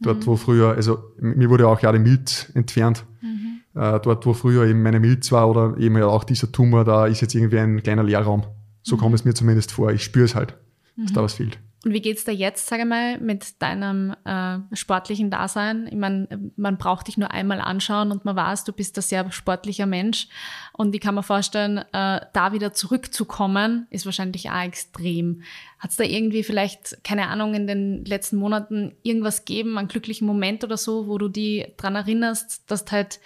Dort, 0.00 0.20
mhm. 0.20 0.26
wo 0.26 0.36
früher, 0.36 0.74
also 0.74 1.12
mir 1.18 1.50
wurde 1.50 1.68
auch 1.68 1.80
ja 1.80 1.92
die 1.92 1.98
Milz 1.98 2.50
entfernt. 2.54 3.04
Mhm. 3.20 3.31
Äh, 3.74 4.00
dort, 4.00 4.26
wo 4.26 4.34
früher 4.34 4.66
eben 4.66 4.82
meine 4.82 5.00
Milz 5.00 5.32
war 5.32 5.48
oder 5.48 5.76
eben 5.78 5.96
ja 5.96 6.06
auch 6.06 6.24
dieser 6.24 6.52
Tumor, 6.52 6.84
da 6.84 7.06
ist 7.06 7.20
jetzt 7.20 7.34
irgendwie 7.34 7.58
ein 7.58 7.82
kleiner 7.82 8.02
Leerraum. 8.02 8.44
So 8.82 8.96
mhm. 8.96 9.00
kommt 9.00 9.14
es 9.14 9.24
mir 9.24 9.34
zumindest 9.34 9.72
vor. 9.72 9.92
Ich 9.92 10.04
spüre 10.04 10.26
es 10.26 10.34
halt, 10.34 10.54
dass 10.96 11.10
mhm. 11.10 11.14
da 11.14 11.22
was 11.22 11.34
fehlt. 11.34 11.58
Und 11.84 11.94
wie 11.94 12.00
geht's 12.00 12.24
dir 12.24 12.32
jetzt, 12.32 12.68
sage 12.68 12.82
ich 12.82 12.88
mal, 12.88 13.18
mit 13.18 13.60
deinem 13.60 14.14
äh, 14.24 14.58
sportlichen 14.72 15.30
Dasein? 15.30 15.88
Ich 15.88 15.96
meine, 15.96 16.28
man 16.54 16.78
braucht 16.78 17.08
dich 17.08 17.16
nur 17.16 17.32
einmal 17.32 17.60
anschauen 17.60 18.12
und 18.12 18.24
man 18.24 18.36
weiß, 18.36 18.62
du 18.62 18.72
bist 18.72 18.96
ein 18.98 19.02
sehr 19.02 19.32
sportlicher 19.32 19.86
Mensch. 19.86 20.28
Und 20.72 20.94
ich 20.94 21.00
kann 21.00 21.16
mir 21.16 21.24
vorstellen, 21.24 21.78
äh, 21.78 22.20
da 22.32 22.52
wieder 22.52 22.72
zurückzukommen, 22.72 23.88
ist 23.90 24.06
wahrscheinlich 24.06 24.48
auch 24.50 24.62
extrem. 24.62 25.42
Hat's 25.80 25.96
da 25.96 26.04
irgendwie 26.04 26.44
vielleicht, 26.44 27.02
keine 27.02 27.26
Ahnung, 27.26 27.54
in 27.54 27.66
den 27.66 28.04
letzten 28.04 28.36
Monaten 28.36 28.94
irgendwas 29.02 29.44
geben, 29.44 29.76
einen 29.76 29.88
glücklichen 29.88 30.26
Moment 30.26 30.62
oder 30.62 30.76
so, 30.76 31.08
wo 31.08 31.18
du 31.18 31.28
die 31.28 31.66
dran 31.78 31.96
erinnerst, 31.96 32.70
dass 32.70 32.84
du 32.84 32.92
halt 32.92 33.18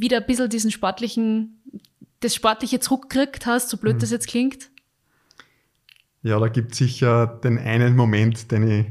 wieder 0.00 0.18
ein 0.18 0.26
bisschen 0.26 0.48
diesen 0.48 0.70
sportlichen, 0.70 1.62
das 2.20 2.34
Sportliche 2.34 2.80
zurückgekriegt 2.80 3.46
hast, 3.46 3.70
so 3.70 3.76
blöd 3.76 3.96
mhm. 3.96 4.00
das 4.00 4.10
jetzt 4.10 4.28
klingt? 4.28 4.70
Ja, 6.22 6.38
da 6.38 6.48
gibt 6.48 6.72
es 6.72 6.78
sicher 6.78 7.26
den 7.26 7.58
einen 7.58 7.96
Moment, 7.96 8.52
den 8.52 8.68
ich 8.68 8.86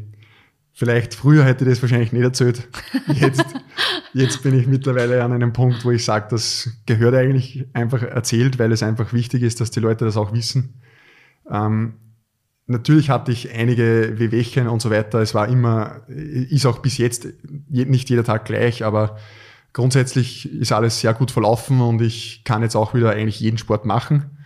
vielleicht 0.74 1.14
früher 1.14 1.44
hätte 1.44 1.64
ich 1.64 1.70
das 1.70 1.82
wahrscheinlich 1.82 2.12
nicht 2.12 2.24
erzählt. 2.24 2.68
Jetzt, 3.14 3.46
jetzt 4.14 4.44
bin 4.44 4.58
ich 4.58 4.68
mittlerweile 4.68 5.24
an 5.24 5.32
einem 5.32 5.54
Punkt, 5.54 5.86
wo 5.86 5.92
ich 5.92 6.04
sage, 6.04 6.28
das 6.30 6.70
gehört 6.86 7.16
eigentlich 7.16 7.68
einfach 7.74 8.02
erzählt, 8.04 8.60
weil 8.60 8.72
es 8.72 8.84
einfach 8.84 9.14
wichtig 9.14 9.44
ist, 9.44 9.62
dass 9.62 9.72
die 9.72 9.80
Leute 9.80 10.06
das 10.06 10.18
auch 10.18 10.34
wissen. 10.34 10.82
Ähm, 11.50 11.94
natürlich 12.68 13.10
hatte 13.10 13.32
ich 13.32 13.54
einige 13.54 14.14
Wehwehchen 14.18 14.68
und 14.68 14.82
so 14.82 14.90
weiter. 14.90 15.20
Es 15.20 15.34
war 15.34 15.48
immer, 15.48 16.02
ist 16.08 16.66
auch 16.66 16.80
bis 16.80 16.98
jetzt 16.98 17.28
nicht 17.70 18.10
jeder 18.10 18.24
Tag 18.24 18.46
gleich, 18.46 18.84
aber 18.84 19.18
grundsätzlich 19.74 20.52
ist 20.52 20.72
alles 20.72 21.00
sehr 21.00 21.14
gut 21.14 21.32
verlaufen 21.32 21.82
und 21.82 22.02
ich 22.02 22.44
kann 22.44 22.62
jetzt 22.62 22.76
auch 22.76 22.94
wieder 22.94 23.12
eigentlich 23.12 23.40
jeden 23.40 23.58
Sport 23.58 23.86
machen. 23.86 24.38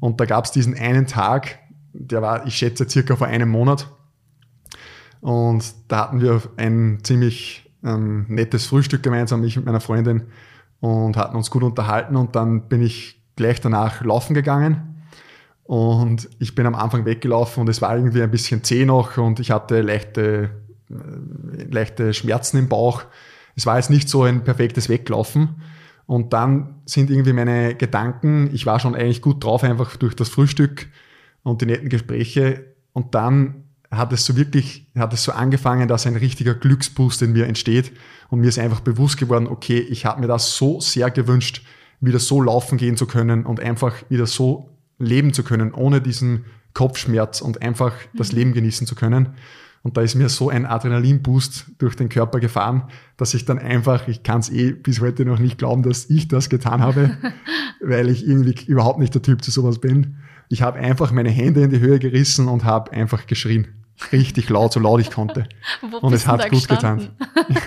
Und 0.00 0.20
da 0.20 0.26
gab 0.26 0.44
es 0.44 0.50
diesen 0.50 0.76
einen 0.76 1.06
Tag, 1.06 1.58
der 1.92 2.22
war, 2.22 2.46
ich 2.46 2.56
schätze, 2.56 2.88
circa 2.88 3.16
vor 3.16 3.26
einem 3.26 3.48
Monat. 3.48 3.88
Und 5.20 5.64
da 5.88 6.00
hatten 6.00 6.20
wir 6.20 6.42
ein 6.56 6.98
ziemlich 7.02 7.70
ähm, 7.82 8.26
nettes 8.28 8.66
Frühstück 8.66 9.02
gemeinsam, 9.02 9.42
ich 9.44 9.56
mit 9.56 9.64
meiner 9.64 9.80
Freundin, 9.80 10.24
und 10.80 11.16
hatten 11.16 11.36
uns 11.36 11.50
gut 11.50 11.62
unterhalten. 11.62 12.16
Und 12.16 12.36
dann 12.36 12.68
bin 12.68 12.82
ich 12.82 13.22
gleich 13.34 13.60
danach 13.60 14.02
laufen 14.02 14.34
gegangen. 14.34 14.96
Und 15.64 16.28
ich 16.38 16.54
bin 16.54 16.66
am 16.66 16.76
Anfang 16.76 17.04
weggelaufen 17.06 17.62
und 17.62 17.68
es 17.68 17.82
war 17.82 17.96
irgendwie 17.96 18.22
ein 18.22 18.30
bisschen 18.30 18.62
zäh 18.62 18.84
noch 18.84 19.18
und 19.18 19.40
ich 19.40 19.50
hatte 19.50 19.80
leichte, 19.80 20.50
äh, 20.88 21.64
leichte 21.64 22.14
Schmerzen 22.14 22.58
im 22.58 22.68
Bauch. 22.68 23.02
Es 23.56 23.66
war 23.66 23.76
jetzt 23.76 23.90
nicht 23.90 24.08
so 24.08 24.22
ein 24.22 24.44
perfektes 24.44 24.88
Weglaufen. 24.88 25.62
Und 26.06 26.32
dann 26.32 26.76
sind 26.84 27.10
irgendwie 27.10 27.32
meine 27.32 27.74
Gedanken, 27.74 28.50
ich 28.52 28.64
war 28.64 28.78
schon 28.78 28.94
eigentlich 28.94 29.22
gut 29.22 29.42
drauf, 29.42 29.64
einfach 29.64 29.96
durch 29.96 30.14
das 30.14 30.28
Frühstück 30.28 30.86
und 31.42 31.62
die 31.62 31.66
netten 31.66 31.88
Gespräche. 31.88 32.76
Und 32.92 33.14
dann 33.14 33.64
hat 33.90 34.12
es 34.12 34.24
so 34.24 34.36
wirklich, 34.36 34.86
hat 34.96 35.12
es 35.12 35.24
so 35.24 35.32
angefangen, 35.32 35.88
dass 35.88 36.06
ein 36.06 36.16
richtiger 36.16 36.54
Glücksboost 36.54 37.22
in 37.22 37.32
mir 37.32 37.46
entsteht. 37.46 37.92
Und 38.28 38.40
mir 38.40 38.48
ist 38.48 38.58
einfach 38.58 38.80
bewusst 38.80 39.16
geworden, 39.18 39.48
okay, 39.48 39.78
ich 39.78 40.06
habe 40.06 40.20
mir 40.20 40.28
das 40.28 40.56
so 40.56 40.80
sehr 40.80 41.10
gewünscht, 41.10 41.62
wieder 42.00 42.18
so 42.18 42.40
laufen 42.40 42.78
gehen 42.78 42.96
zu 42.96 43.06
können 43.06 43.44
und 43.44 43.58
einfach 43.58 43.94
wieder 44.08 44.26
so 44.26 44.70
leben 44.98 45.32
zu 45.32 45.42
können, 45.42 45.72
ohne 45.72 46.00
diesen 46.00 46.44
Kopfschmerz 46.74 47.40
und 47.40 47.62
einfach 47.62 47.94
das 48.14 48.32
mhm. 48.32 48.38
Leben 48.38 48.52
genießen 48.52 48.86
zu 48.86 48.94
können. 48.94 49.30
Und 49.86 49.96
da 49.96 50.00
ist 50.00 50.16
mir 50.16 50.28
so 50.28 50.50
ein 50.50 50.66
Adrenalinboost 50.66 51.66
durch 51.78 51.94
den 51.94 52.08
Körper 52.08 52.40
gefahren, 52.40 52.88
dass 53.16 53.34
ich 53.34 53.44
dann 53.44 53.60
einfach, 53.60 54.08
ich 54.08 54.24
kann 54.24 54.40
es 54.40 54.50
eh 54.50 54.72
bis 54.72 55.00
heute 55.00 55.24
noch 55.24 55.38
nicht 55.38 55.58
glauben, 55.58 55.84
dass 55.84 56.10
ich 56.10 56.26
das 56.26 56.48
getan 56.48 56.80
habe, 56.80 57.16
weil 57.80 58.08
ich 58.08 58.26
irgendwie 58.26 58.56
überhaupt 58.66 58.98
nicht 58.98 59.14
der 59.14 59.22
Typ 59.22 59.44
zu 59.44 59.52
sowas 59.52 59.78
bin. 59.78 60.16
Ich 60.48 60.62
habe 60.62 60.80
einfach 60.80 61.12
meine 61.12 61.30
Hände 61.30 61.62
in 61.62 61.70
die 61.70 61.78
Höhe 61.78 62.00
gerissen 62.00 62.48
und 62.48 62.64
habe 62.64 62.90
einfach 62.90 63.28
geschrien. 63.28 63.68
Richtig 64.10 64.48
laut, 64.48 64.72
so 64.72 64.80
laut 64.80 65.00
ich 65.00 65.12
konnte. 65.12 65.48
Wo 65.88 65.98
und 65.98 66.12
es 66.12 66.26
hat 66.26 66.50
gut 66.50 66.66
getan. 66.66 67.10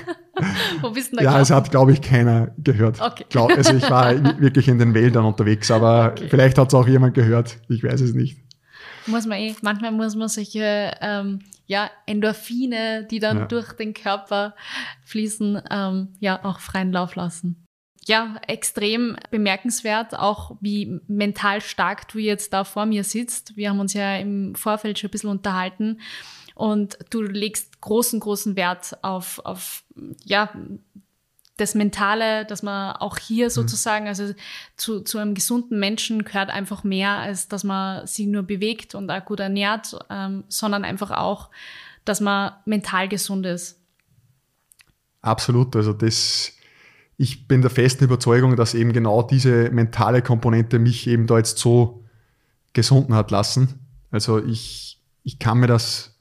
Wo 0.82 0.90
bist 0.92 1.14
du 1.14 1.16
da 1.16 1.24
Ja, 1.24 1.30
gelaufen? 1.30 1.42
es 1.44 1.52
hat, 1.52 1.72
glaube 1.72 1.94
ich, 1.94 2.02
keiner 2.02 2.52
gehört. 2.58 3.00
Okay. 3.00 3.24
Also 3.56 3.76
ich 3.76 3.90
war 3.90 4.42
wirklich 4.42 4.68
in 4.68 4.78
den 4.78 4.94
Wäldern 4.94 5.24
unterwegs, 5.24 5.72
aber 5.72 6.12
okay. 6.12 6.28
vielleicht 6.30 6.58
hat 6.58 6.68
es 6.68 6.74
auch 6.74 6.86
jemand 6.86 7.14
gehört. 7.14 7.60
Ich 7.70 7.82
weiß 7.82 8.02
es 8.02 8.14
nicht. 8.14 8.42
Muss 9.10 9.26
man 9.26 9.40
eh, 9.40 9.56
manchmal 9.62 9.92
muss 9.92 10.16
man 10.16 10.28
solche 10.28 10.94
ähm, 11.02 11.40
ja, 11.66 11.90
Endorphine, 12.06 13.06
die 13.10 13.20
dann 13.20 13.40
ja. 13.40 13.46
durch 13.46 13.74
den 13.74 13.94
Körper 13.94 14.56
fließen, 15.06 15.62
ähm, 15.70 16.14
ja, 16.20 16.44
auch 16.44 16.60
freien 16.60 16.92
Lauf 16.92 17.16
lassen 17.16 17.66
ja, 18.10 18.42
extrem 18.48 19.18
bemerkenswert, 19.30 20.18
auch 20.18 20.58
wie 20.62 21.00
mental 21.08 21.62
stark 21.62 22.08
du 22.08 22.18
jetzt 22.18 22.52
da 22.54 22.64
vor 22.64 22.88
mir 22.88 23.04
sitzt. 23.04 23.56
Wir 23.56 23.70
haben 23.70 23.80
uns 23.80 23.94
ja 23.94 24.18
im 24.18 24.56
Vorfeld 24.56 24.98
schon 24.98 25.10
ein 25.10 25.12
bisschen 25.12 25.30
unterhalten 25.30 26.02
und 26.56 26.98
du 27.12 27.22
legst 27.22 27.80
großen, 27.82 28.20
großen 28.20 28.56
Wert 28.56 28.98
auf, 29.04 29.40
auf 29.46 29.84
ja, 30.26 30.52
das 31.60 31.76
Mentale, 31.76 32.46
dass 32.46 32.64
man 32.64 32.96
auch 32.96 33.18
hier 33.18 33.46
mhm. 33.46 33.52
sozusagen, 33.52 34.08
also 34.08 34.34
zu, 34.78 35.02
zu 35.02 35.18
einem 35.18 35.34
gesunden 35.34 35.80
Menschen 35.80 36.24
gehört 36.24 36.50
einfach 36.50 36.84
mehr, 36.84 37.12
als 37.18 37.48
dass 37.48 37.64
man 37.64 38.08
sich 38.08 38.28
nur 38.28 38.44
bewegt 38.44 38.96
und 38.96 39.10
auch 39.10 39.26
gut 39.26 39.40
ernährt, 39.40 39.98
ähm, 40.10 40.44
sondern 40.48 40.86
einfach 40.86 41.12
auch, 41.12 41.50
dass 42.06 42.22
man 42.22 42.54
mental 42.66 43.08
gesund 43.08 43.46
ist. 43.46 43.80
Absolut, 45.22 45.76
also 45.76 45.94
das 45.94 46.54
ich 47.20 47.50
bin 47.50 47.62
der 47.62 47.70
festen 47.70 48.06
Überzeugung, 48.06 48.56
dass 48.56 48.74
eben 48.74 48.94
genau 48.94 49.22
diese 49.24 49.70
mentale 49.72 50.22
Komponente 50.22 50.80
mich 50.80 51.06
eben 51.06 51.28
da 51.28 51.38
jetzt 51.38 51.58
so 51.58 52.06
gesunden 52.72 53.14
hat 53.14 53.30
lassen. 53.30 53.86
Also 54.10 54.42
ich, 54.42 55.02
ich 55.24 55.38
kann 55.38 55.60
mir 55.60 55.68
das, 55.68 56.18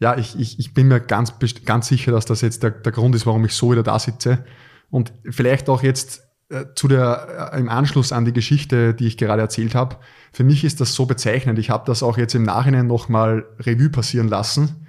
ja, 0.00 0.16
ich, 0.16 0.38
ich, 0.38 0.58
ich 0.58 0.74
bin 0.74 0.88
mir 0.88 1.00
ganz, 1.00 1.34
ganz 1.64 1.88
sicher, 1.88 2.12
dass 2.12 2.24
das 2.24 2.40
jetzt 2.40 2.62
der, 2.62 2.70
der 2.70 2.92
Grund 2.92 3.14
ist, 3.14 3.26
warum 3.26 3.44
ich 3.44 3.52
so 3.52 3.72
wieder 3.72 3.82
da 3.82 3.98
sitze. 3.98 4.44
Und 4.90 5.12
vielleicht 5.28 5.68
auch 5.68 5.82
jetzt 5.82 6.22
äh, 6.50 6.66
zu 6.74 6.88
der, 6.88 7.50
äh, 7.52 7.58
im 7.58 7.68
Anschluss 7.68 8.12
an 8.12 8.24
die 8.24 8.32
Geschichte, 8.32 8.94
die 8.94 9.06
ich 9.06 9.18
gerade 9.18 9.42
erzählt 9.42 9.74
habe. 9.74 9.96
Für 10.32 10.44
mich 10.44 10.64
ist 10.64 10.80
das 10.80 10.94
so 10.94 11.04
bezeichnend. 11.04 11.58
Ich 11.58 11.70
habe 11.70 11.84
das 11.86 12.02
auch 12.02 12.16
jetzt 12.16 12.34
im 12.34 12.44
Nachhinein 12.44 12.86
nochmal 12.86 13.44
Revue 13.58 13.90
passieren 13.90 14.28
lassen. 14.28 14.86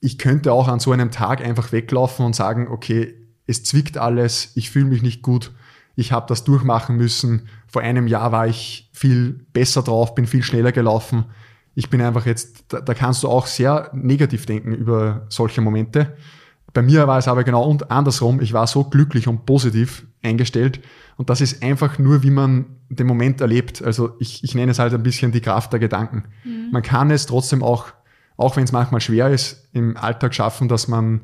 Ich 0.00 0.18
könnte 0.18 0.52
auch 0.52 0.68
an 0.68 0.78
so 0.78 0.92
einem 0.92 1.10
Tag 1.10 1.42
einfach 1.42 1.72
weglaufen 1.72 2.26
und 2.26 2.36
sagen, 2.36 2.68
okay, 2.68 3.14
es 3.46 3.64
zwickt 3.64 3.96
alles, 3.96 4.52
ich 4.56 4.70
fühle 4.70 4.84
mich 4.84 5.00
nicht 5.00 5.22
gut, 5.22 5.52
ich 5.96 6.12
habe 6.12 6.26
das 6.28 6.44
durchmachen 6.44 6.96
müssen. 6.96 7.48
Vor 7.66 7.82
einem 7.82 8.06
Jahr 8.06 8.30
war 8.30 8.46
ich 8.46 8.90
viel 8.92 9.46
besser 9.52 9.82
drauf, 9.82 10.14
bin 10.14 10.26
viel 10.26 10.42
schneller 10.42 10.70
gelaufen. 10.70 11.24
Ich 11.78 11.90
bin 11.90 12.02
einfach 12.02 12.26
jetzt, 12.26 12.64
da, 12.66 12.80
da 12.80 12.92
kannst 12.92 13.22
du 13.22 13.28
auch 13.28 13.46
sehr 13.46 13.88
negativ 13.92 14.46
denken 14.46 14.74
über 14.74 15.26
solche 15.28 15.60
Momente. 15.60 16.16
Bei 16.74 16.82
mir 16.82 17.06
war 17.06 17.18
es 17.18 17.28
aber 17.28 17.44
genau 17.44 17.62
und 17.70 17.92
andersrum. 17.92 18.40
Ich 18.40 18.52
war 18.52 18.66
so 18.66 18.82
glücklich 18.82 19.28
und 19.28 19.46
positiv 19.46 20.04
eingestellt. 20.20 20.80
Und 21.18 21.30
das 21.30 21.40
ist 21.40 21.62
einfach 21.62 21.96
nur, 22.00 22.24
wie 22.24 22.30
man 22.30 22.66
den 22.88 23.06
Moment 23.06 23.40
erlebt. 23.40 23.80
Also 23.80 24.16
ich, 24.18 24.42
ich 24.42 24.56
nenne 24.56 24.72
es 24.72 24.80
halt 24.80 24.92
ein 24.92 25.04
bisschen 25.04 25.30
die 25.30 25.40
Kraft 25.40 25.72
der 25.72 25.78
Gedanken. 25.78 26.24
Mhm. 26.42 26.72
Man 26.72 26.82
kann 26.82 27.12
es 27.12 27.26
trotzdem 27.26 27.62
auch, 27.62 27.86
auch 28.36 28.56
wenn 28.56 28.64
es 28.64 28.72
manchmal 28.72 29.00
schwer 29.00 29.28
ist, 29.28 29.68
im 29.72 29.96
Alltag 29.96 30.34
schaffen, 30.34 30.66
dass 30.66 30.88
man 30.88 31.20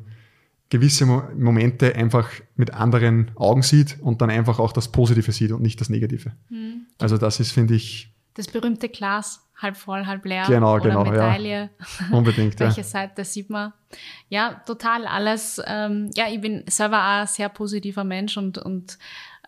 gewisse 0.69 1.05
Momente 1.05 1.95
einfach 1.95 2.29
mit 2.55 2.73
anderen 2.73 3.31
Augen 3.35 3.61
sieht 3.61 3.97
und 4.01 4.21
dann 4.21 4.29
einfach 4.29 4.59
auch 4.59 4.71
das 4.71 4.89
Positive 4.89 5.33
sieht 5.33 5.51
und 5.51 5.61
nicht 5.61 5.81
das 5.81 5.89
Negative. 5.89 6.31
Mhm. 6.49 6.85
Also 6.97 7.17
das 7.17 7.41
ist, 7.41 7.51
finde 7.51 7.75
ich. 7.75 8.14
Das 8.35 8.47
berühmte 8.47 8.89
Glas, 8.89 9.45
halb 9.61 9.77
voll, 9.77 10.05
halb 10.05 10.25
leer. 10.25 10.45
Genau, 10.47 10.75
oder 10.75 10.89
genau. 10.89 11.05
Medaille. 11.05 11.69
Ja. 12.11 12.17
Unbedingt. 12.17 12.59
Welche 12.59 12.81
ja. 12.81 12.87
Seite 12.87 13.25
sieht 13.25 13.49
man? 13.49 13.73
Ja, 14.29 14.61
total 14.65 15.07
alles. 15.07 15.61
Ähm, 15.65 16.11
ja, 16.15 16.27
ich 16.29 16.41
bin 16.41 16.63
selber 16.67 16.97
auch 16.97 17.21
ein 17.21 17.27
sehr 17.27 17.49
positiver 17.49 18.03
Mensch 18.03 18.37
und, 18.37 18.57
und 18.57 18.97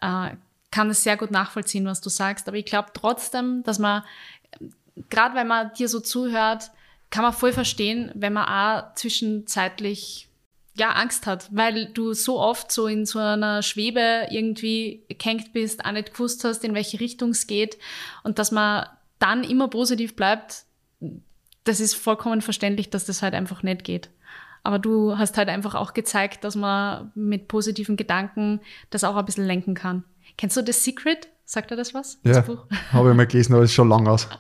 äh, 0.01 0.31
kann 0.71 0.89
es 0.89 1.03
sehr 1.03 1.17
gut 1.17 1.31
nachvollziehen, 1.31 1.85
was 1.85 2.01
du 2.01 2.09
sagst. 2.09 2.47
Aber 2.47 2.57
ich 2.57 2.65
glaube 2.65 2.89
trotzdem, 2.93 3.63
dass 3.63 3.79
man, 3.79 4.03
gerade 5.09 5.35
wenn 5.35 5.47
man 5.47 5.73
dir 5.73 5.89
so 5.89 5.99
zuhört, 5.99 6.71
kann 7.09 7.23
man 7.23 7.33
voll 7.33 7.53
verstehen, 7.53 8.11
wenn 8.15 8.33
man 8.33 8.47
auch 8.47 8.93
zwischenzeitlich 8.95 10.26
ja, 10.77 10.91
Angst 10.91 11.25
hat, 11.25 11.49
weil 11.51 11.87
du 11.93 12.13
so 12.13 12.39
oft 12.39 12.71
so 12.71 12.87
in 12.87 13.05
so 13.05 13.19
einer 13.19 13.63
Schwebe 13.63 14.27
irgendwie 14.29 15.03
gehängt 15.09 15.53
bist, 15.53 15.83
auch 15.85 15.91
nicht 15.91 16.13
gewusst 16.13 16.43
hast, 16.43 16.63
in 16.63 16.73
welche 16.73 16.99
Richtung 16.99 17.31
es 17.31 17.47
geht 17.47 17.77
und 18.23 18.39
dass 18.39 18.51
man 18.51 18.87
dann 19.19 19.43
immer 19.43 19.67
positiv 19.67 20.15
bleibt, 20.15 20.63
das 21.63 21.79
ist 21.79 21.95
vollkommen 21.95 22.41
verständlich, 22.41 22.89
dass 22.89 23.05
das 23.05 23.21
halt 23.21 23.33
einfach 23.33 23.63
nicht 23.63 23.83
geht. 23.83 24.09
aber 24.63 24.79
du 24.79 25.17
hast 25.17 25.37
halt 25.37 25.49
einfach 25.49 25.75
auch 25.75 25.93
gezeigt, 25.93 26.43
dass 26.43 26.55
man 26.55 27.11
mit 27.15 27.47
positiven 27.47 27.95
Gedanken 27.95 28.59
das 28.89 29.03
auch 29.03 29.15
ein 29.15 29.25
bisschen 29.25 29.45
lenken 29.45 29.75
kann. 29.75 30.03
Kennst 30.37 30.57
du 30.57 30.65
The 30.65 30.73
Secret? 30.73 31.29
Sagt 31.45 31.71
er 31.71 31.77
das 31.77 31.93
was? 31.93 32.19
Ja, 32.23 32.43
habe 32.91 33.09
ich 33.09 33.15
mal 33.15 33.25
gelesen, 33.25 33.53
aber 33.53 33.63
es 33.63 33.69
ist 33.69 33.75
schon 33.75 33.89
lang 33.89 34.07
aus. 34.07 34.27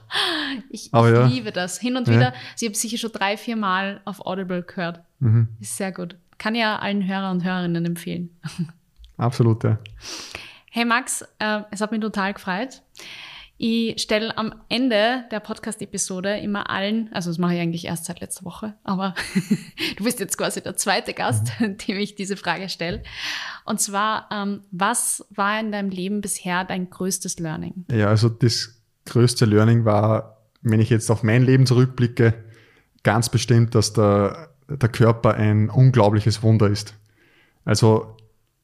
Ich, 0.69 0.91
aber 0.91 1.09
ich 1.09 1.15
ja. 1.15 1.25
liebe 1.27 1.51
das. 1.51 1.77
Hin 1.77 1.97
und 1.97 2.07
ja. 2.07 2.13
wieder, 2.13 2.33
ich 2.57 2.65
habe 2.65 2.75
sicher 2.75 2.97
schon 2.97 3.11
drei, 3.11 3.37
vier 3.37 3.55
Mal 3.55 4.01
auf 4.05 4.25
Audible 4.25 4.63
gehört. 4.63 5.01
Mhm. 5.19 5.49
Ist 5.59 5.77
sehr 5.77 5.91
gut. 5.91 6.15
Kann 6.37 6.55
ja 6.55 6.77
allen 6.79 7.07
Hörer 7.07 7.31
und 7.31 7.43
Hörerinnen 7.43 7.85
empfehlen. 7.85 8.29
Absolut, 9.17 9.63
ja. 9.63 9.79
Hey 10.71 10.85
Max, 10.85 11.23
äh, 11.39 11.61
es 11.71 11.81
hat 11.81 11.91
mich 11.91 12.01
total 12.01 12.33
gefreut. 12.33 12.81
Ich 13.59 13.99
stelle 14.03 14.37
am 14.37 14.53
Ende 14.69 15.23
der 15.31 15.39
Podcast-Episode 15.39 16.37
immer 16.37 16.69
allen, 16.69 17.09
also 17.11 17.31
das 17.31 17.39
mache 17.39 17.55
ich 17.55 17.59
eigentlich 17.59 17.85
erst 17.85 18.05
seit 18.05 18.21
letzter 18.21 18.45
Woche, 18.45 18.75
aber 18.83 19.15
du 19.97 20.03
bist 20.03 20.19
jetzt 20.19 20.37
quasi 20.37 20.61
der 20.61 20.77
zweite 20.77 21.15
Gast, 21.15 21.51
mhm. 21.59 21.77
dem 21.87 21.97
ich 21.97 22.13
diese 22.13 22.37
Frage 22.37 22.69
stelle. 22.69 23.01
Und 23.65 23.81
zwar, 23.81 24.29
ähm, 24.31 24.61
was 24.69 25.25
war 25.31 25.59
in 25.59 25.71
deinem 25.71 25.89
Leben 25.89 26.21
bisher 26.21 26.65
dein 26.65 26.91
größtes 26.91 27.39
Learning? 27.39 27.85
Ja, 27.91 28.09
also 28.09 28.29
das 28.29 28.79
größte 29.05 29.45
Learning 29.45 29.85
war, 29.85 30.43
wenn 30.61 30.79
ich 30.79 30.91
jetzt 30.91 31.09
auf 31.09 31.23
mein 31.23 31.43
Leben 31.43 31.65
zurückblicke, 31.65 32.35
ganz 33.01 33.29
bestimmt, 33.29 33.73
dass 33.73 33.93
der, 33.93 34.49
der 34.67 34.89
Körper 34.89 35.35
ein 35.35 35.69
unglaubliches 35.69 36.43
Wunder 36.43 36.67
ist. 36.67 36.95
Also 37.65 38.15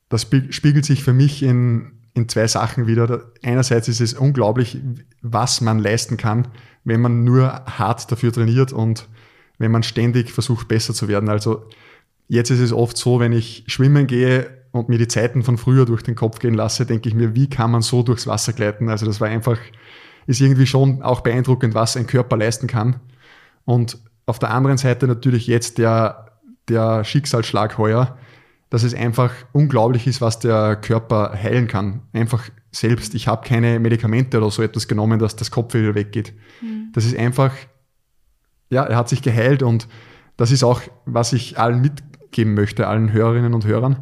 das 0.10 0.28
spiegelt 0.50 0.86
sich 0.86 1.04
für 1.04 1.14
mich 1.14 1.44
in 1.44 1.94
in 2.14 2.30
zwei 2.30 2.48
Sachen 2.48 2.88
wieder. 2.88 3.32
Einerseits 3.42 3.88
ist 3.88 4.02
es 4.02 4.14
unglaublich, 4.14 4.78
was 5.22 5.62
man 5.62 5.80
leisten 5.80 6.18
kann, 6.18 6.48
wenn 6.84 7.02
man 7.02 7.24
nur 7.24 7.48
hart 7.66 8.12
dafür 8.12 8.32
trainiert 8.32 8.72
und 8.72 9.08
wenn 9.58 9.72
man 9.72 9.84
ständig 9.84 10.32
versucht, 10.32 10.68
besser 10.68 10.94
zu 10.94 11.08
werden. 11.08 11.30
Also 11.30 11.66
jetzt 12.28 12.52
ist 12.52 12.60
es 12.60 12.74
oft 12.74 12.98
so, 12.98 13.20
wenn 13.20 13.34
ich 13.34 13.64
schwimmen 13.68 14.08
gehe 14.08 14.64
und 14.72 14.90
mir 14.90 14.98
die 14.98 15.08
Zeiten 15.08 15.44
von 15.44 15.58
früher 15.58 15.86
durch 15.86 16.04
den 16.04 16.16
Kopf 16.16 16.40
gehen 16.40 16.54
lasse, 16.54 16.86
denke 16.86 17.10
ich 17.10 17.16
mir, 17.16 17.36
wie 17.36 17.50
kann 17.50 17.72
man 17.72 17.82
so 17.82 18.04
durchs 18.04 18.28
Wasser 18.28 18.54
gleiten? 18.54 18.90
Also 18.90 19.06
das 19.06 19.22
war 19.22 19.28
einfach, 19.28 19.58
ist 20.28 20.42
irgendwie 20.42 20.68
schon 20.68 21.02
auch 21.02 21.22
beeindruckend, 21.22 21.74
was 21.74 21.98
ein 21.98 22.08
Körper 22.08 22.38
leisten 22.38 22.68
kann. 22.68 23.00
Und 23.66 23.98
auf 24.26 24.40
der 24.40 24.52
anderen 24.52 24.78
Seite 24.78 25.08
natürlich 25.08 25.48
jetzt 25.48 25.78
der, 25.78 26.32
der 26.70 27.04
Schicksalsschlag 27.04 27.78
heuer, 27.78 28.18
dass 28.70 28.84
es 28.84 28.96
einfach 28.96 29.32
unglaublich 29.52 30.08
ist, 30.08 30.22
was 30.22 30.40
der 30.40 30.76
Körper 30.76 31.34
heilen 31.34 31.68
kann. 31.68 32.02
Einfach 32.12 32.50
selbst. 32.72 33.14
Ich 33.14 33.28
habe 33.28 33.48
keine 33.48 33.80
Medikamente 33.80 34.38
oder 34.38 34.50
so 34.50 34.64
etwas 34.64 34.88
genommen, 34.88 35.20
dass 35.20 35.36
das 35.36 35.52
Kopf 35.52 35.74
wieder 35.74 35.94
weggeht. 35.94 36.34
Mhm. 36.62 36.90
Das 36.94 37.06
ist 37.06 37.16
einfach, 37.16 37.54
ja, 38.70 38.84
er 38.84 38.98
hat 38.98 39.10
sich 39.10 39.22
geheilt 39.22 39.62
und 39.62 39.88
das 40.38 40.52
ist 40.52 40.64
auch, 40.64 40.82
was 41.06 41.34
ich 41.34 41.60
allen 41.60 41.82
mitgeben 41.82 42.56
möchte, 42.56 42.88
allen 42.88 43.12
Hörerinnen 43.12 43.54
und 43.54 43.66
Hörern, 43.66 44.02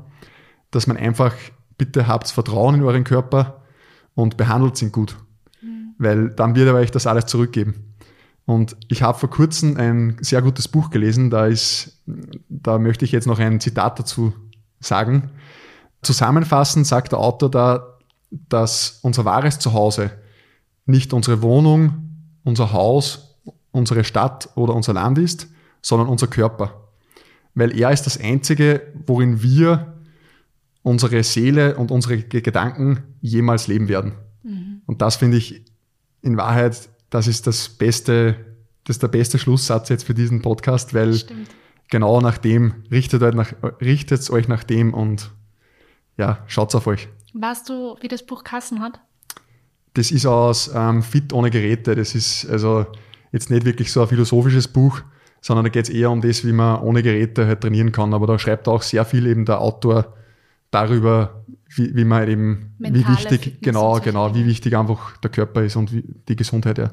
dass 0.72 0.88
man 0.88 0.96
einfach, 0.96 1.34
bitte 1.78 2.08
habt 2.08 2.30
Vertrauen 2.30 2.76
in 2.76 2.84
euren 2.84 3.04
Körper 3.04 3.64
und 4.14 4.38
behandelt 4.38 4.82
ihn 4.82 4.92
gut. 4.92 5.18
Mhm. 5.62 5.96
Weil 5.98 6.30
dann 6.30 6.56
wird 6.56 6.68
er 6.68 6.76
euch 6.76 6.92
das 6.92 7.08
alles 7.08 7.26
zurückgeben. 7.26 7.91
Und 8.46 8.76
ich 8.90 9.02
habe 9.02 9.18
vor 9.18 9.30
kurzem 9.30 9.78
ein 9.78 10.18
sehr 10.22 10.42
gutes 10.42 10.68
Buch 10.68 10.90
gelesen, 10.90 11.30
da 11.30 11.46
ist, 11.46 12.04
da 12.50 12.80
möchte 12.80 13.06
ich 13.06 13.12
jetzt 13.12 13.28
noch 13.28 13.40
ein 13.40 13.60
Zitat 13.60 14.00
dazu 14.00 14.34
sagen. 14.80 15.30
Zusammenfassend 16.02 16.88
sagt 16.88 17.12
der 17.12 17.20
Autor 17.20 17.52
da, 17.52 17.98
dass 18.32 19.00
unser 19.04 19.26
wahres 19.26 19.60
Zuhause 19.60 20.12
nicht 20.86 21.14
unsere 21.14 21.42
Wohnung, 21.42 22.12
unser 22.44 22.74
Haus, 22.74 23.40
unsere 23.72 24.04
Stadt 24.04 24.50
oder 24.56 24.76
unser 24.76 24.94
Land 24.94 25.18
ist, 25.18 25.48
sondern 25.82 26.10
unser 26.10 26.28
Körper. 26.28 26.90
Weil 27.54 27.78
er 27.78 27.92
ist 27.92 28.04
das 28.04 28.20
Einzige, 28.20 28.82
worin 29.06 29.44
wir 29.44 29.98
unsere 30.84 31.24
Seele 31.24 31.76
und 31.76 31.92
unsere 31.92 32.18
Gedanken 32.18 33.04
jemals 33.22 33.68
leben 33.68 33.88
werden. 33.88 34.14
Mhm. 34.44 34.82
Und 34.86 35.02
das 35.02 35.18
finde 35.18 35.38
ich 35.38 35.66
in 36.22 36.38
Wahrheit, 36.38 36.90
das 37.12 37.28
ist 37.28 37.46
das 37.46 37.70
beste, 37.70 38.36
das 38.86 38.96
ist 38.96 39.04
der 39.04 39.08
beste 39.08 39.38
Schlusssatz 39.38 39.90
jetzt 39.90 40.04
für 40.04 40.16
diesen 40.16 40.42
Podcast, 40.42 40.96
weil 40.96 41.14
Stimmt 41.14 41.48
genau 41.92 42.22
nach 42.22 42.40
dem, 42.40 42.74
richtet 42.90 43.22
euch 43.22 43.36
nach, 43.36 43.54
richtet 43.80 44.28
euch 44.32 44.48
nach 44.48 44.64
dem 44.64 44.96
und 44.96 45.30
ja, 46.18 46.44
schaut 46.48 46.74
auf 46.74 46.88
euch. 46.88 47.08
Weißt 47.34 47.70
du, 47.70 47.96
wie 48.02 48.08
das 48.08 48.26
Buch 48.26 48.44
Kassen 48.44 48.80
hat? 48.80 49.00
Das 49.94 50.10
ist 50.10 50.26
aus 50.26 50.72
ähm, 50.74 51.04
Fit 51.04 51.34
ohne 51.34 51.52
Geräte. 51.52 51.96
Das 51.96 52.16
ist 52.16 52.50
also 52.50 52.88
jetzt 53.32 53.52
nicht 53.52 53.66
wirklich 53.66 53.92
so 53.92 54.02
ein 54.02 54.08
philosophisches 54.08 54.68
Buch, 54.68 55.02
sondern 55.42 55.66
da 55.66 55.70
geht 55.70 55.86
es 55.86 55.94
eher 55.94 56.10
um 56.10 56.22
das, 56.22 56.46
wie 56.46 56.54
man 56.54 56.82
ohne 56.82 57.04
Geräte 57.04 57.46
halt 57.46 57.62
trainieren 57.62 57.92
kann. 57.92 58.14
Aber 58.14 58.26
da 58.26 58.40
schreibt 58.40 58.68
auch 58.68 58.82
sehr 58.82 59.06
viel 59.06 59.28
eben 59.28 59.46
der 59.46 59.60
Autor 59.60 60.14
darüber, 60.72 61.41
wie, 61.76 61.96
wie 61.96 62.06
man 62.06 62.28
eben, 62.28 62.76
Mentale 62.78 63.06
wie 63.06 63.08
wichtig, 63.12 63.44
Fitness 63.44 63.62
genau, 63.62 64.00
genau, 64.00 64.36
wie 64.36 64.46
wichtig 64.46 64.76
einfach 64.76 65.18
der 65.18 65.32
Körper 65.32 65.64
ist 65.64 65.76
und 65.76 65.92
wie, 65.94 66.04
die 66.28 66.36
Gesundheit 66.36 66.78
ja 66.78 66.92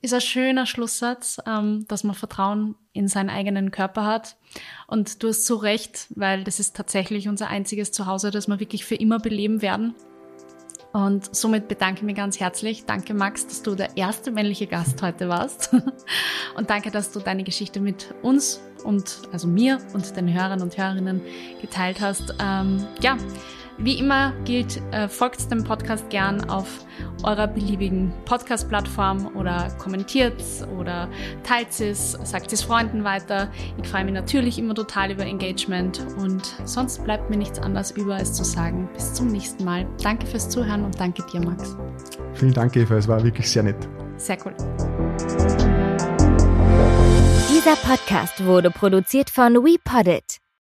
ist 0.00 0.14
ein 0.14 0.20
schöner 0.20 0.66
Schlusssatz, 0.66 1.40
ähm, 1.46 1.84
dass 1.88 2.04
man 2.04 2.14
Vertrauen 2.14 2.76
in 2.92 3.08
seinen 3.08 3.30
eigenen 3.30 3.70
Körper 3.70 4.06
hat. 4.06 4.36
Und 4.86 5.22
du 5.22 5.28
hast 5.28 5.46
so 5.46 5.56
recht, 5.56 6.06
weil 6.14 6.44
das 6.44 6.60
ist 6.60 6.76
tatsächlich 6.76 7.28
unser 7.28 7.48
einziges 7.48 7.90
Zuhause, 7.90 8.30
das 8.30 8.46
wir 8.46 8.60
wirklich 8.60 8.84
für 8.84 8.94
immer 8.94 9.18
beleben 9.18 9.60
werden. 9.60 9.94
Und 10.92 11.34
somit 11.34 11.68
bedanke 11.68 12.00
ich 12.00 12.04
mich 12.04 12.16
ganz 12.16 12.40
herzlich. 12.40 12.86
Danke, 12.86 13.12
Max, 13.12 13.46
dass 13.46 13.62
du 13.62 13.74
der 13.74 13.96
erste 13.96 14.30
männliche 14.30 14.66
Gast 14.66 15.02
heute 15.02 15.28
warst. 15.28 15.74
Und 16.56 16.70
danke, 16.70 16.90
dass 16.90 17.12
du 17.12 17.20
deine 17.20 17.44
Geschichte 17.44 17.80
mit 17.80 18.14
uns 18.22 18.60
und 18.84 19.22
also 19.32 19.48
mir 19.48 19.80
und 19.92 20.16
den 20.16 20.32
Hörern 20.32 20.62
und 20.62 20.78
Hörerinnen 20.78 21.20
geteilt 21.60 22.00
hast. 22.00 22.34
Ähm, 22.40 22.86
ja, 23.02 23.16
wie 23.78 23.98
immer 23.98 24.32
gilt, 24.44 24.82
äh, 24.90 25.08
folgt 25.08 25.50
dem 25.50 25.64
Podcast 25.64 26.10
gern 26.10 26.48
auf 26.50 26.66
eurer 27.22 27.46
beliebigen 27.46 28.12
Podcast-Plattform 28.24 29.36
oder 29.36 29.70
kommentiert 29.78 30.42
oder 30.78 31.08
teilt 31.44 31.68
es, 31.80 32.12
sagt 32.12 32.52
es 32.52 32.62
Freunden 32.62 33.04
weiter. 33.04 33.50
Ich 33.80 33.88
freue 33.88 34.04
mich 34.04 34.14
natürlich 34.14 34.58
immer 34.58 34.74
total 34.74 35.12
über 35.12 35.24
Engagement 35.24 36.04
und 36.18 36.54
sonst 36.64 37.04
bleibt 37.04 37.30
mir 37.30 37.36
nichts 37.36 37.58
anderes 37.58 37.92
über, 37.92 38.16
als 38.16 38.32
zu 38.34 38.44
sagen, 38.44 38.88
bis 38.94 39.14
zum 39.14 39.28
nächsten 39.28 39.64
Mal. 39.64 39.86
Danke 40.02 40.26
fürs 40.26 40.48
Zuhören 40.48 40.84
und 40.84 40.98
danke 40.98 41.22
dir, 41.32 41.40
Max. 41.40 41.76
Vielen 42.34 42.52
Dank, 42.52 42.76
Eva, 42.76 42.96
es 42.96 43.08
war 43.08 43.22
wirklich 43.22 43.48
sehr 43.48 43.62
nett. 43.62 43.88
Sehr 44.16 44.38
cool. 44.44 44.54
Dieser 47.48 47.76
Podcast 47.76 48.44
wurde 48.44 48.70
produziert 48.70 49.30
von 49.30 49.54
WePoddit. 49.54 50.47